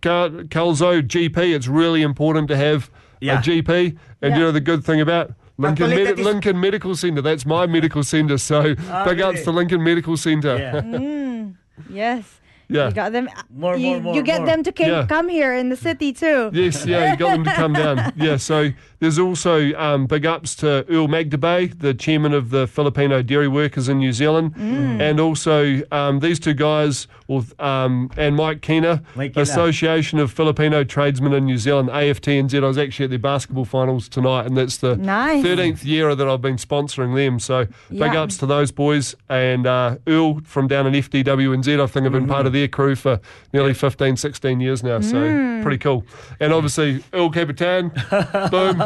Cal- 0.00 0.30
Calzo, 0.30 1.02
GP. 1.02 1.54
It's 1.54 1.66
really 1.66 2.02
important 2.02 2.46
to 2.48 2.56
have 2.56 2.88
Yeah. 3.20 3.40
a 3.40 3.42
GP. 3.42 3.96
And 4.22 4.34
you 4.34 4.40
know 4.40 4.52
the 4.52 4.60
good 4.60 4.84
thing 4.84 5.00
about 5.00 5.32
Lincoln, 5.56 5.90
Medi- 5.90 6.04
that 6.04 6.18
is- 6.20 6.24
Lincoln 6.24 6.60
Medical 6.60 6.94
Centre, 6.94 7.20
that's 7.20 7.44
my 7.44 7.66
medical 7.66 8.04
centre. 8.04 8.38
So 8.38 8.76
Ah, 8.90 9.04
big 9.04 9.20
ups 9.20 9.42
to 9.42 9.50
Lincoln 9.50 9.82
Medical 9.82 10.16
Centre. 10.16 10.56
Yeah. 10.56 11.46
Yes. 11.90 12.37
Yeah. 12.70 12.88
You 12.88 12.94
got 12.94 13.12
them. 13.12 13.28
More, 13.54 13.76
you, 13.76 13.86
more, 13.92 14.00
more, 14.00 14.14
you 14.14 14.22
get 14.22 14.38
more. 14.40 14.46
them 14.46 14.62
to 14.64 14.72
ca- 14.72 14.86
Yeah. 14.86 15.06
come 15.06 15.28
here 15.28 15.54
in 15.54 15.68
the 15.70 15.76
city 15.76 16.12
too. 16.12 16.50
Yes, 16.52 16.84
yeah, 16.84 17.12
you 17.12 17.16
got 17.16 17.30
them 17.32 17.44
to 17.44 17.52
come 17.54 17.72
down. 17.72 18.12
Yeah, 18.16 18.36
so 18.36 18.70
there's 19.00 19.18
also 19.18 19.72
um, 19.74 20.06
big 20.06 20.26
ups 20.26 20.54
to 20.56 20.84
Earl 20.90 21.08
Magdabe, 21.08 21.78
the 21.78 21.94
chairman 21.94 22.34
of 22.34 22.50
the 22.50 22.66
Filipino 22.66 23.22
Dairy 23.22 23.48
Workers 23.48 23.88
in 23.88 23.98
New 23.98 24.12
Zealand, 24.12 24.54
Mm. 24.54 25.00
and 25.00 25.18
also 25.20 25.80
um, 25.92 26.20
these 26.20 26.38
two 26.38 26.52
guys, 26.54 27.06
with, 27.26 27.58
um, 27.60 28.10
and 28.16 28.36
Mike 28.36 28.60
Keener, 28.60 29.00
Mike 29.14 29.36
Association 29.36 30.18
of 30.18 30.30
Filipino 30.32 30.84
Tradesmen 30.84 31.32
in 31.32 31.44
New 31.46 31.58
Zealand, 31.58 31.88
AFTNZ. 31.90 32.62
I 32.62 32.66
was 32.66 32.78
actually 32.78 33.04
at 33.04 33.10
their 33.10 33.18
basketball 33.18 33.64
finals 33.64 34.08
tonight, 34.08 34.46
and 34.46 34.56
that's 34.56 34.78
the 34.78 34.96
Nice. 34.96 35.44
13th 35.44 35.84
year 35.84 36.14
that 36.14 36.28
I've 36.28 36.42
been 36.42 36.56
sponsoring 36.56 37.14
them. 37.14 37.38
So 37.38 37.66
big 37.90 37.98
Yeah. 38.12 38.22
ups 38.22 38.36
to 38.38 38.46
those 38.46 38.72
boys, 38.72 39.14
and 39.28 39.66
uh, 39.66 39.96
Earl 40.06 40.40
from 40.44 40.66
down 40.68 40.86
in 40.86 40.94
FDWNZ. 40.94 41.80
I 41.80 41.86
think 41.86 42.04
I've 42.06 42.12
been 42.12 42.22
Mm-hmm. 42.22 42.30
part 42.32 42.46
of 42.46 42.52
their 42.58 42.68
crew 42.68 42.94
for 42.96 43.20
nearly 43.52 43.74
15, 43.74 44.16
16 44.16 44.60
years 44.60 44.82
now. 44.82 45.00
So 45.00 45.16
Mm. 45.16 45.62
pretty 45.62 45.78
cool. 45.78 46.04
And 46.40 46.52
obviously, 46.52 47.02
Earl 47.12 47.30
Capitan, 47.30 47.88
boom, 48.50 48.76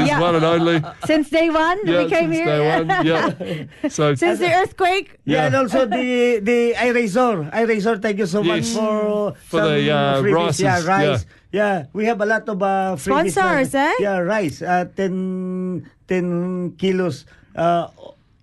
is 0.00 0.08
Yeah. 0.08 0.20
one 0.20 0.34
and 0.36 0.44
only. 0.44 0.82
Since 1.04 1.30
day 1.30 1.48
one, 1.50 1.78
Yeah, 1.84 2.02
we 2.04 2.10
came 2.10 2.32
since 2.32 2.36
here. 2.36 2.46
day 2.46 2.60
one. 2.76 2.86
Yeah. 3.06 3.30
So 3.88 4.14
Since 4.14 4.38
the 4.40 4.52
earthquake. 4.60 5.08
Yeah, 5.24 5.34
Yeah. 5.36 5.46
and 5.46 5.54
also 5.56 5.80
the 5.86 6.40
the 6.42 6.74
iRazor. 6.88 7.50
iRazor, 7.52 7.94
thank 8.02 8.18
you 8.18 8.26
so 8.26 8.42
much 8.42 8.66
for, 8.76 9.34
For 9.50 9.60
some 9.60 9.70
the, 9.74 9.90
uh, 9.90 10.22
freebies. 10.22 10.34
rices, 10.34 10.60
Yeah, 10.60 10.78
yeah. 10.78 10.94
rice. 10.94 11.22
Yeah. 11.52 11.76
we 11.92 12.02
have 12.10 12.20
a 12.20 12.26
lot 12.26 12.48
of 12.48 12.58
uh, 12.62 12.96
freebies. 12.96 13.36
Sponsors, 13.36 13.74
eh? 13.74 13.92
Yeah, 14.00 14.18
rice. 14.24 14.62
Uh, 14.62 14.86
10, 14.96 15.84
10 16.08 16.72
kilos 16.78 17.24
uh, 17.56 17.88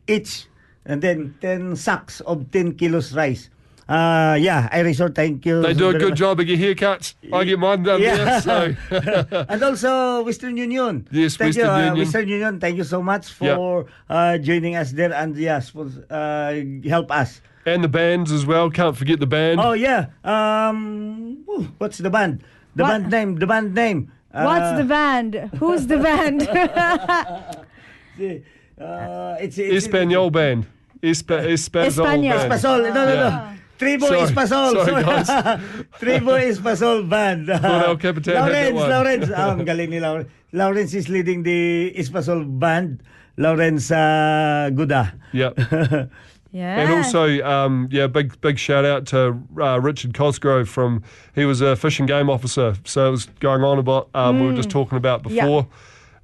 each. 0.07 0.45
And 0.85 1.01
then 1.01 1.35
10 1.41 1.75
sacks 1.75 2.21
of 2.21 2.49
10 2.51 2.73
kilos 2.73 3.13
rice. 3.13 3.49
Uh, 3.89 4.37
yeah, 4.39 4.69
iRazor, 4.71 5.09
thank 5.15 5.45
you. 5.47 5.63
they 5.63 5.73
do 5.73 5.89
a 5.89 5.93
good 5.97 6.09
much. 6.13 6.19
job 6.19 6.39
of 6.39 6.47
your 6.47 6.57
haircuts. 6.57 7.15
I 7.33 7.43
get 7.43 7.57
mine 7.57 7.81
done 7.81 7.99
Yeah. 8.01 8.39
there. 8.39 8.41
So 8.41 8.75
and 9.49 9.63
also 9.63 10.21
Western 10.23 10.57
Union. 10.57 11.07
Yes, 11.11 11.35
thank 11.37 11.55
Western 11.57 11.65
you, 11.65 11.71
uh, 11.71 11.77
Union. 11.79 11.97
Western 11.97 12.27
Union. 12.29 12.59
Thank 12.59 12.77
you 12.77 12.83
so 12.83 13.01
much 13.01 13.33
Yeah. 13.41 13.55
for 13.55 13.87
uh, 14.07 14.37
joining 14.37 14.75
us 14.75 14.91
there 14.91 15.11
and 15.11 15.35
yes, 15.35 15.69
for, 15.73 15.89
uh, 16.11 16.53
help 16.87 17.09
us. 17.11 17.41
and 17.65 17.83
the 17.83 17.89
bands 17.89 18.31
as 18.31 18.45
well. 18.45 18.69
Can't 18.69 18.95
forget 18.95 19.19
the 19.19 19.25
band. 19.27 19.59
Oh 19.59 19.73
yeah. 19.73 20.13
Um, 20.23 21.41
what's 21.79 21.97
the 21.97 22.09
band? 22.13 22.43
The 22.75 22.83
What? 22.83 22.89
band 23.01 23.09
name. 23.11 23.35
The 23.41 23.47
band 23.47 23.73
name. 23.73 24.11
What's 24.31 24.77
the 24.77 24.85
band? 24.85 25.33
Who's 25.57 25.87
the 25.87 25.97
band? 25.97 26.41
the? 28.17 28.43
Uh, 28.79 29.35
it's, 29.41 29.57
it's 29.57 29.85
Espanol 29.85 30.29
band. 30.29 30.65
Espa- 31.01 31.43
Espazol 31.47 31.87
Espanol. 31.87 32.21
band. 32.21 32.51
Espasol. 32.51 32.79
No, 32.93 33.05
no, 33.05 33.15
no. 33.29 33.53
Tribo 33.79 34.07
Sorry. 34.07 34.19
Espasol. 34.27 34.85
Sorry, 34.85 35.03
guys. 35.03 35.27
Tribo 35.99 36.35
Espasol 36.37 37.07
band. 37.09 37.47
Thought 37.47 37.87
El 37.87 37.97
Capitan 37.97 38.35
Lawrence. 38.35 38.75
Lawrence. 38.75 39.29
Ah, 39.33 39.51
ang 39.51 39.65
galing 39.65 39.89
ni 39.89 39.99
Lawrence. 39.99 40.29
Lawrence 40.51 40.93
is 40.93 41.07
leading 41.07 41.43
the 41.43 41.93
Espasol 41.95 42.43
band. 42.59 43.01
Lawrence 43.37 43.89
uh, 43.89 44.69
Guda. 44.73 45.13
Yep. 45.31 45.53
yeah. 46.51 46.79
And 46.81 46.91
also, 46.91 47.39
um, 47.45 47.87
yeah, 47.89 48.07
big 48.07 48.35
big 48.41 48.59
shout 48.59 48.83
out 48.83 49.05
to 49.15 49.39
uh, 49.61 49.79
Richard 49.79 50.13
Cosgrove 50.13 50.67
from 50.67 51.01
he 51.33 51.45
was 51.45 51.61
a 51.61 51.75
fish 51.77 51.99
and 51.99 52.07
game 52.07 52.29
officer. 52.29 52.75
So 52.83 53.07
it 53.07 53.11
was 53.11 53.25
going 53.39 53.63
on 53.63 53.79
about 53.79 54.09
um, 54.13 54.41
we 54.41 54.47
were 54.47 54.53
Mm. 54.53 54.57
just 54.57 54.69
talking 54.69 54.97
about 54.97 55.23
before. 55.23 55.67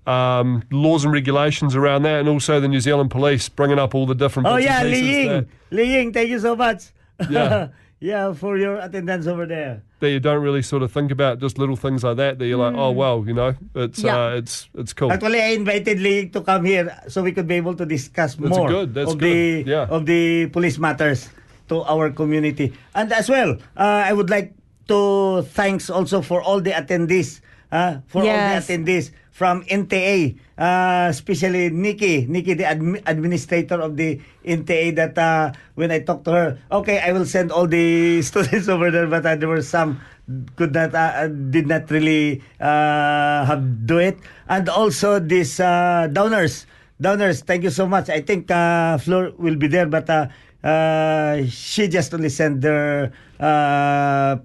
Um, 0.05 0.61
laws 0.69 1.03
and 1.03 1.11
regulations 1.13 1.73
around 1.75 2.03
that, 2.03 2.19
and 2.19 2.29
also 2.29 2.59
the 2.59 2.67
New 2.67 2.79
Zealand 2.81 3.09
Police 3.09 3.49
bringing 3.49 3.79
up 3.79 3.95
all 3.95 4.05
the 4.05 4.13
different. 4.13 4.45
Oh 4.47 4.57
yeah, 4.57 4.81
and 4.81 4.91
Li 4.91 4.99
Ying. 4.99 5.45
Li 5.71 5.83
Ying, 5.95 6.13
thank 6.13 6.29
you 6.29 6.37
so 6.39 6.55
much. 6.55 6.91
Yeah. 7.29 7.69
yeah, 7.99 8.33
for 8.33 8.57
your 8.57 8.77
attendance 8.77 9.25
over 9.27 9.45
there. 9.45 9.81
that 9.99 10.09
you 10.11 10.19
don't 10.19 10.43
really 10.43 10.61
sort 10.61 10.83
of 10.83 10.91
think 10.91 11.09
about, 11.11 11.39
just 11.39 11.57
little 11.57 11.75
things 11.75 12.03
like 12.03 12.17
that. 12.17 12.37
That 12.39 12.45
you're 12.47 12.59
like, 12.59 12.75
oh 12.75 12.91
well, 12.91 13.23
you 13.25 13.33
know, 13.33 13.55
it's 13.73 14.03
Yeah. 14.03 14.17
uh, 14.17 14.29
it's 14.35 14.69
it's 14.75 14.93
cool. 14.93 15.11
Actually, 15.11 15.41
I 15.41 15.55
invited 15.57 15.99
Lee 15.99 16.29
to 16.29 16.41
come 16.41 16.65
here 16.65 16.91
so 17.07 17.23
we 17.23 17.31
could 17.31 17.47
be 17.47 17.55
able 17.55 17.73
to 17.75 17.85
discuss 17.85 18.35
That's 18.35 18.49
more 18.57 18.67
good, 18.69 18.93
that's 18.93 19.13
of 19.13 19.19
the 19.19 19.63
yeah. 19.65 19.87
of 19.89 20.05
the 20.05 20.47
police 20.51 20.77
matters 20.77 21.29
to 21.69 21.81
our 21.83 22.11
community. 22.11 22.73
And 22.93 23.11
as 23.11 23.29
well, 23.29 23.57
uh, 23.77 24.03
I 24.05 24.13
would 24.13 24.29
like 24.29 24.53
to 24.87 25.41
thanks 25.55 25.89
also 25.89 26.21
for 26.21 26.41
all 26.43 26.61
the 26.61 26.71
attendees, 26.71 27.41
uh, 27.71 28.05
for 28.05 28.21
all 28.21 28.29
the 28.29 28.61
attendees 28.61 29.09
from 29.35 29.67
NTA, 29.67 30.39
uh, 30.55 31.11
especially 31.11 31.67
Nikki, 31.67 32.23
Nikki, 32.23 32.55
the 32.55 32.63
admi- 32.63 33.03
administrator 33.03 33.83
of 33.83 33.99
the 33.99 34.23
NTA. 34.47 34.95
That 34.95 35.19
uh, 35.19 35.51
when 35.75 35.91
I 35.91 35.99
talked 35.99 36.23
to 36.25 36.31
her, 36.31 36.47
okay, 36.71 37.03
I 37.03 37.11
will 37.11 37.27
send 37.27 37.51
all 37.51 37.67
the 37.67 38.21
students 38.29 38.71
over 38.71 38.87
there, 38.87 39.11
but 39.11 39.27
uh, 39.27 39.35
there 39.35 39.51
were 39.51 39.59
some 39.59 39.99
could 40.55 40.71
not 40.71 40.95
uh, 40.95 41.27
uh, 41.27 41.27
did 41.27 41.67
not 41.67 41.91
really 41.91 42.39
uh, 42.63 43.43
have 43.43 43.83
do 43.83 43.99
it, 43.99 44.15
and 44.47 44.71
also 44.71 45.19
this 45.19 45.59
uh, 45.59 46.07
downers, 46.15 46.63
downers. 47.03 47.43
Thank 47.43 47.67
you 47.67 47.75
so 47.75 47.83
much. 47.91 48.07
I 48.07 48.23
think 48.23 48.47
uh, 48.47 48.95
Flor 49.03 49.35
will 49.35 49.59
be 49.59 49.67
there, 49.67 49.85
but 49.85 50.07
uh, 50.07 50.31
uh, 50.63 51.43
she 51.51 51.91
just 51.91 52.15
only 52.15 52.31
sent 52.31 52.63
their 52.63 53.11
uh, 53.43 54.39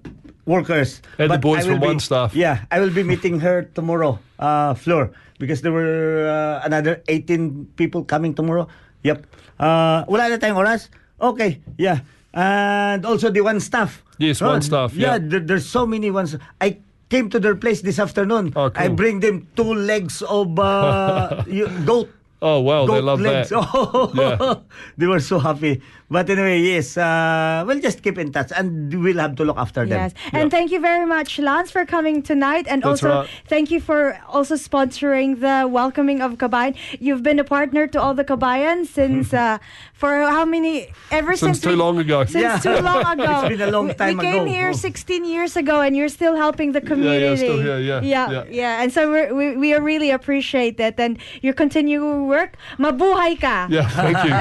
workers. 0.47 1.03
And 1.19 1.31
the 1.31 1.39
boys 1.39 1.67
from 1.67 1.81
be- 1.81 1.87
One 1.87 2.01
Staff. 2.01 2.35
Yeah, 2.35 2.65
I 2.71 2.81
will 2.81 2.91
be 2.91 3.03
meeting 3.03 3.41
her 3.41 3.69
tomorrow, 3.75 4.19
uh, 4.39 4.75
Fleur, 4.75 5.11
because 5.39 5.61
there 5.63 5.73
were 5.73 6.29
uh, 6.29 6.67
another 6.67 7.03
18 7.09 7.75
people 7.77 8.05
coming 8.05 8.35
tomorrow. 8.35 8.69
Yep. 9.03 9.27
Uh, 9.59 10.05
wala 10.09 10.29
na 10.29 10.37
tayong 10.37 10.61
oras? 10.61 10.89
Okay, 11.21 11.61
yeah. 11.77 12.01
And 12.33 13.05
also 13.05 13.31
the 13.31 13.41
One 13.43 13.61
Staff. 13.61 14.05
Yes, 14.19 14.41
One 14.41 14.63
Staff, 14.63 14.95
Yeah, 14.95 15.17
yeah. 15.17 15.19
there- 15.21 15.45
there's 15.45 15.67
so 15.67 15.87
many 15.87 16.11
ones. 16.11 16.37
I 16.61 16.79
came 17.11 17.29
to 17.31 17.41
their 17.41 17.57
place 17.57 17.83
this 17.83 17.99
afternoon. 17.99 18.53
Oh, 18.55 18.71
cool. 18.71 18.79
I 18.79 18.87
bring 18.89 19.19
them 19.21 19.49
two 19.57 19.75
legs 19.75 20.23
of 20.23 20.55
uh, 20.59 21.43
goat. 21.89 22.09
Oh, 22.43 22.61
wow, 22.61 22.87
they 22.87 23.01
love 23.03 23.21
legs. 23.21 23.51
that. 23.51 23.59
Oh, 23.75 24.11
Yeah. 24.15 24.55
they 24.97 25.07
were 25.07 25.21
so 25.21 25.39
happy. 25.39 25.83
But 26.11 26.29
anyway, 26.29 26.59
yes, 26.61 26.97
uh, 26.97 27.63
we'll 27.67 27.81
just 27.81 28.03
keep 28.03 28.19
in 28.19 28.33
touch 28.33 28.51
and 28.57 28.93
we'll 29.03 29.19
have 29.19 29.37
to 29.37 29.45
look 29.45 29.59
after 29.59 29.87
them. 29.87 29.99
Yes. 30.11 30.13
And 30.33 30.51
thank 30.51 30.73
you 30.73 30.81
very 30.81 31.07
much, 31.07 31.39
Lance, 31.39 31.71
for 31.71 31.85
coming 31.87 32.23
tonight. 32.23 32.67
And 32.67 32.83
That's 32.83 33.05
also, 33.05 33.09
right. 33.21 33.29
thank 33.47 33.71
you 33.71 33.79
for 33.81 34.19
also 34.27 34.55
sponsoring 34.57 35.41
the 35.41 35.69
welcoming 35.69 36.21
of 36.21 36.33
Kabayan. 36.39 36.75
You've 36.99 37.23
been 37.23 37.39
a 37.39 37.45
partner 37.45 37.87
to 37.89 38.01
all 38.01 38.15
the 38.15 38.25
Kabayan 38.25 38.87
since, 38.87 39.33
uh, 39.45 39.59
for 40.01 40.09
how 40.33 40.49
many, 40.49 40.89
ever 41.13 41.37
Since 41.37 41.61
since. 41.61 41.61
too 41.61 41.77
we- 41.77 41.83
long 41.85 42.01
ago. 42.01 42.25
Since 42.25 42.41
Yeah. 42.41 42.57
too 42.59 42.81
long 42.81 43.05
ago. 43.05 43.45
It's 43.45 43.53
been 43.53 43.69
a 43.69 43.71
long 43.71 43.93
time 43.93 44.17
we 44.17 44.25
came 44.25 44.49
ago. 44.49 44.57
here 44.57 44.71
Oh. 44.73 44.89
16 44.89 45.29
years 45.29 45.61
ago 45.61 45.85
and 45.85 45.93
you're 45.93 46.09
still 46.09 46.35
helping 46.41 46.73
the 46.73 46.81
community. 46.81 47.37
still 47.37 47.61
here, 47.61 47.77
yeah, 47.79 48.01
Yeah, 48.01 48.27
yeah. 48.33 48.45
yeah. 48.49 48.81
And 48.83 48.89
so 48.97 49.13
we're, 49.13 49.29
we, 49.37 49.47
we 49.61 49.69
really 49.77 50.09
appreciate 50.11 50.81
that. 50.81 50.97
And 50.99 51.21
your 51.45 51.53
continued 51.53 52.01
work. 52.27 52.57
Mabuhay 52.81 53.37
ka. 53.39 53.69
Yeah, 53.69 53.85
thank 53.93 54.17
you. 54.25 54.33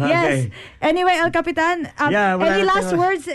Yes. 0.00 0.48
Okay. 0.48 0.50
Anyway, 0.80 1.12
El 1.12 1.30
Capitan, 1.30 1.92
um, 2.00 2.10
Yeah, 2.12 2.34
wala 2.40 2.52
any 2.56 2.64
last 2.64 2.92
tayo. 2.92 2.98
words, 2.98 3.28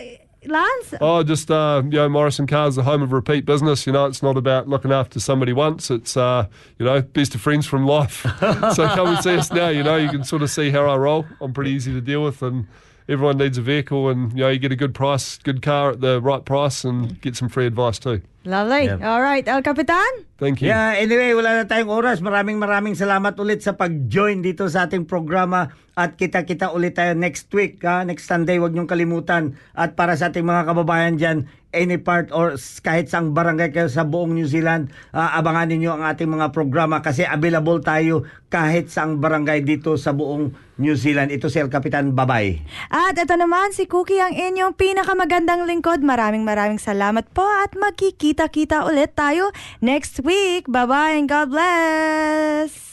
Lance? 0.46 0.94
Oh, 1.00 1.24
just 1.24 1.52
uh, 1.52 1.82
you 1.86 1.92
know, 1.92 2.10
Morrison 2.10 2.48
Cars, 2.48 2.76
the 2.76 2.84
home 2.84 3.02
of 3.02 3.12
repeat 3.12 3.46
business. 3.46 3.86
You 3.86 3.94
know, 3.94 4.06
it's 4.06 4.24
not 4.24 4.38
about 4.38 4.68
looking 4.68 4.92
after 4.92 5.20
somebody 5.20 5.54
once. 5.54 5.92
It's 5.92 6.18
uh, 6.18 6.48
you 6.80 6.86
know, 6.86 7.02
best 7.02 7.36
of 7.36 7.42
friends 7.42 7.68
from 7.68 7.86
life. 7.86 8.26
so 8.40 8.88
come 8.88 9.08
and 9.08 9.24
see 9.24 9.36
us 9.36 9.52
now. 9.52 9.70
You 9.70 9.84
know, 9.84 9.98
you 9.98 10.10
can 10.10 10.24
sort 10.24 10.42
of 10.42 10.50
see 10.50 10.72
how 10.72 10.86
I 10.88 10.96
roll. 10.96 11.26
I'm 11.40 11.54
pretty 11.54 11.72
easy 11.72 11.94
to 11.94 12.02
deal 12.02 12.24
with, 12.24 12.42
and 12.42 12.68
everyone 13.08 13.38
needs 13.38 13.58
a 13.58 13.62
vehicle, 13.62 14.10
and 14.10 14.32
you 14.32 14.40
know, 14.40 14.50
you 14.50 14.60
get 14.60 14.72
a 14.72 14.76
good 14.76 14.96
price, 14.96 15.38
good 15.38 15.62
car 15.62 15.92
at 15.92 16.02
the 16.02 16.20
right 16.22 16.44
price, 16.44 16.84
and 16.84 17.20
get 17.22 17.36
some 17.36 17.50
free 17.50 17.68
advice 17.68 18.00
too. 18.00 18.22
Lovely. 18.44 18.86
Yeah. 18.86 19.14
All 19.14 19.22
right, 19.22 19.48
El 19.48 19.62
Capitan. 19.62 20.26
Thank 20.42 20.66
you. 20.66 20.74
Yeah, 20.74 20.98
anyway, 20.98 21.38
wala 21.38 21.62
na 21.62 21.66
tayong 21.70 21.94
oras. 21.94 22.18
Maraming 22.18 22.58
maraming 22.58 22.98
salamat 22.98 23.38
ulit 23.38 23.62
sa 23.62 23.78
pag-join 23.78 24.42
dito 24.42 24.66
sa 24.74 24.90
ating 24.90 25.06
programa 25.06 25.70
at 25.94 26.18
kita-kita 26.18 26.74
ulit 26.74 26.98
tayo 26.98 27.14
next 27.14 27.46
week, 27.54 27.78
ha? 27.86 28.02
next 28.02 28.26
Sunday, 28.26 28.58
huwag 28.58 28.74
niyong 28.74 28.90
kalimutan. 28.90 29.54
At 29.78 29.94
para 29.94 30.18
sa 30.18 30.34
ating 30.34 30.42
mga 30.42 30.66
kababayan 30.74 31.22
dyan, 31.22 31.46
any 31.76 32.02
part 32.02 32.32
or 32.34 32.56
kahit 32.84 33.12
saang 33.12 33.38
barangay 33.38 33.70
kayo 33.76 33.92
sa 33.92 34.08
buong 34.08 34.34
New 34.34 34.48
Zealand, 34.48 34.90
ah, 35.14 35.36
abangan 35.38 35.70
ninyo 35.70 35.92
ang 35.94 36.04
ating 36.08 36.32
mga 36.32 36.50
programa 36.56 37.04
kasi 37.04 37.28
available 37.28 37.84
tayo 37.84 38.24
kahit 38.50 38.88
saang 38.90 39.20
barangay 39.20 39.64
dito 39.68 39.94
sa 40.00 40.16
buong 40.16 40.52
New 40.80 40.96
Zealand. 40.96 41.30
Ito 41.30 41.52
si 41.52 41.60
El 41.60 41.70
Capitan, 41.70 42.16
bye-bye. 42.16 42.64
At 42.90 43.16
ito 43.16 43.36
naman 43.36 43.76
si 43.76 43.86
Cookie 43.86 44.20
ang 44.20 44.34
inyong 44.34 44.76
pinakamagandang 44.80 45.68
lingkod. 45.68 46.02
Maraming 46.02 46.48
maraming 46.48 46.80
salamat 46.80 47.28
po 47.32 47.44
at 47.46 47.76
magkikita-kita 47.76 48.88
ulit 48.88 49.14
tayo 49.14 49.52
next 49.84 50.24
week. 50.24 50.31
Bye-bye 50.72 51.12
and 51.20 51.28
God 51.28 51.50
bless! 51.50 52.91